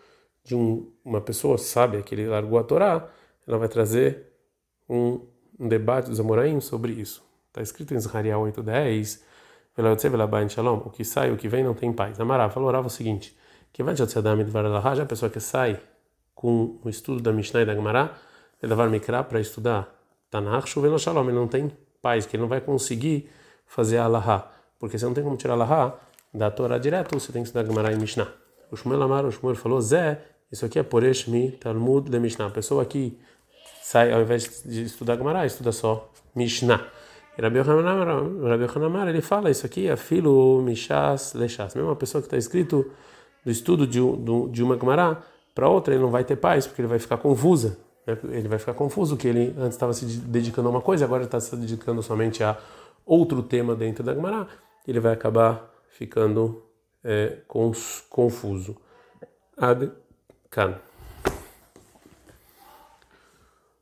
de 0.44 0.56
um, 0.56 0.92
uma 1.04 1.22
pessoa 1.22 1.58
sábia 1.58 2.02
que 2.02 2.14
ele 2.14 2.28
largou 2.28 2.60
a 2.60 2.64
Torá, 2.64 3.10
ela 3.48 3.58
vai 3.58 3.68
trazer 3.68 4.34
um, 4.90 5.22
um 5.60 5.68
debate 5.68 6.10
dos 6.10 6.20
Amoraim 6.20 6.60
sobre 6.60 6.92
isso. 6.92 7.24
Está 7.50 7.62
escrito 7.62 7.94
em 7.94 8.00
Zahariah 8.00 8.38
8.10 8.38 9.22
o 10.86 10.90
que 10.90 11.04
sai, 11.04 11.32
o 11.32 11.38
que 11.38 11.48
vem 11.48 11.64
não 11.64 11.74
tem 11.74 11.92
paz. 11.92 12.20
Amará 12.20 12.50
falou 12.50 12.70
orava 12.70 12.88
o 12.88 12.90
seguinte: 12.92 13.36
que 13.72 13.82
vai 13.82 13.96
já 13.96 14.06
a 14.06 15.06
pessoa 15.06 15.32
que 15.32 15.40
sai 15.40 15.80
com 16.36 16.80
o 16.84 16.90
estudo 16.90 17.22
da 17.22 17.32
Mishnah 17.32 17.62
e 17.62 17.66
da 17.66 17.74
Gemara, 17.74 18.14
levar 18.62 18.90
Mikra 18.90 19.24
para 19.24 19.40
estudar 19.40 19.94
Tanakh, 20.30 20.68
chovendo 20.68 21.00
Shalom, 21.00 21.26
ele 21.26 21.34
não 21.34 21.48
tem 21.48 21.72
paz, 22.02 22.26
que 22.26 22.36
ele 22.36 22.42
não 22.42 22.50
vai 22.50 22.62
conseguir 22.62 23.30
fazer 23.66 23.98
a 23.98 24.06
Allahá, 24.06 24.52
porque 24.78 24.98
você 24.98 25.06
não 25.06 25.14
tem 25.14 25.24
como 25.24 25.38
tirar 25.38 25.54
Allahá 25.54 26.00
da 26.34 26.52
Torá 26.52 26.78
direto, 26.78 27.20
você 27.20 27.32
tem 27.32 27.42
que 27.42 27.48
estudar 27.48 27.66
Gemara 27.66 27.92
e 27.92 27.96
Mishnah. 27.96 28.43
O 28.74 28.76
Shmuel 28.76 29.04
Amar, 29.04 29.24
o 29.24 29.32
Shmuel 29.32 29.56
falou: 29.56 29.80
Zé, 29.80 30.20
isso 30.52 30.66
aqui 30.66 30.80
é 30.80 30.84
Poresh 30.84 31.28
Mi 31.28 31.52
Talmud 31.52 32.10
de 32.10 32.20
Mishnah. 32.20 32.48
A 32.48 32.50
pessoa 32.50 32.84
que 32.84 33.20
sai, 33.84 34.12
ao 34.12 34.20
invés 34.24 34.64
de 34.66 34.82
estudar 34.82 35.16
Gemara, 35.16 35.46
estuda 35.46 35.72
só 35.72 36.12
Mishnah. 36.36 36.84
Rabi 37.40 37.60
Hanamar, 37.60 39.08
ele 39.08 39.22
fala 39.22 39.52
isso 39.52 39.64
aqui, 39.64 39.88
é 39.88 39.96
filo 39.96 40.60
mishas 40.64 41.36
lechas. 41.36 41.76
Mesmo 41.76 41.90
uma 41.90 41.96
pessoa 41.96 42.20
que 42.20 42.26
está 42.26 42.38
escrito 42.38 42.92
do 43.46 43.52
estudo 43.52 43.86
de, 43.86 44.00
de 44.52 44.64
uma 44.64 44.76
Gemara 44.76 45.22
para 45.54 45.70
outra, 45.70 45.94
ele 45.94 46.02
não 46.02 46.10
vai 46.10 46.24
ter 46.24 46.36
paz, 46.36 46.66
porque 46.66 46.82
ele 46.82 46.90
vai 46.90 46.98
ficar 46.98 47.18
confusa. 47.18 47.78
Né? 48.08 48.18
Ele 48.30 48.48
vai 48.48 48.58
ficar 48.58 48.74
confuso 48.74 49.16
que 49.16 49.28
ele 49.28 49.54
antes 49.56 49.76
estava 49.76 49.94
se 49.94 50.04
dedicando 50.06 50.68
a 50.68 50.72
uma 50.72 50.82
coisa, 50.82 51.06
agora 51.06 51.26
está 51.26 51.40
se 51.40 51.56
dedicando 51.56 52.02
somente 52.02 52.44
a 52.44 52.58
outro 53.06 53.44
tema 53.44 53.76
dentro 53.76 54.04
da 54.04 54.16
Gemara. 54.16 54.48
Ele 54.88 55.00
vai 55.00 55.14
acabar 55.14 55.72
ficando 55.90 56.73
confuso. 58.10 58.76
Ad 59.58 59.92
kan. 60.50 60.80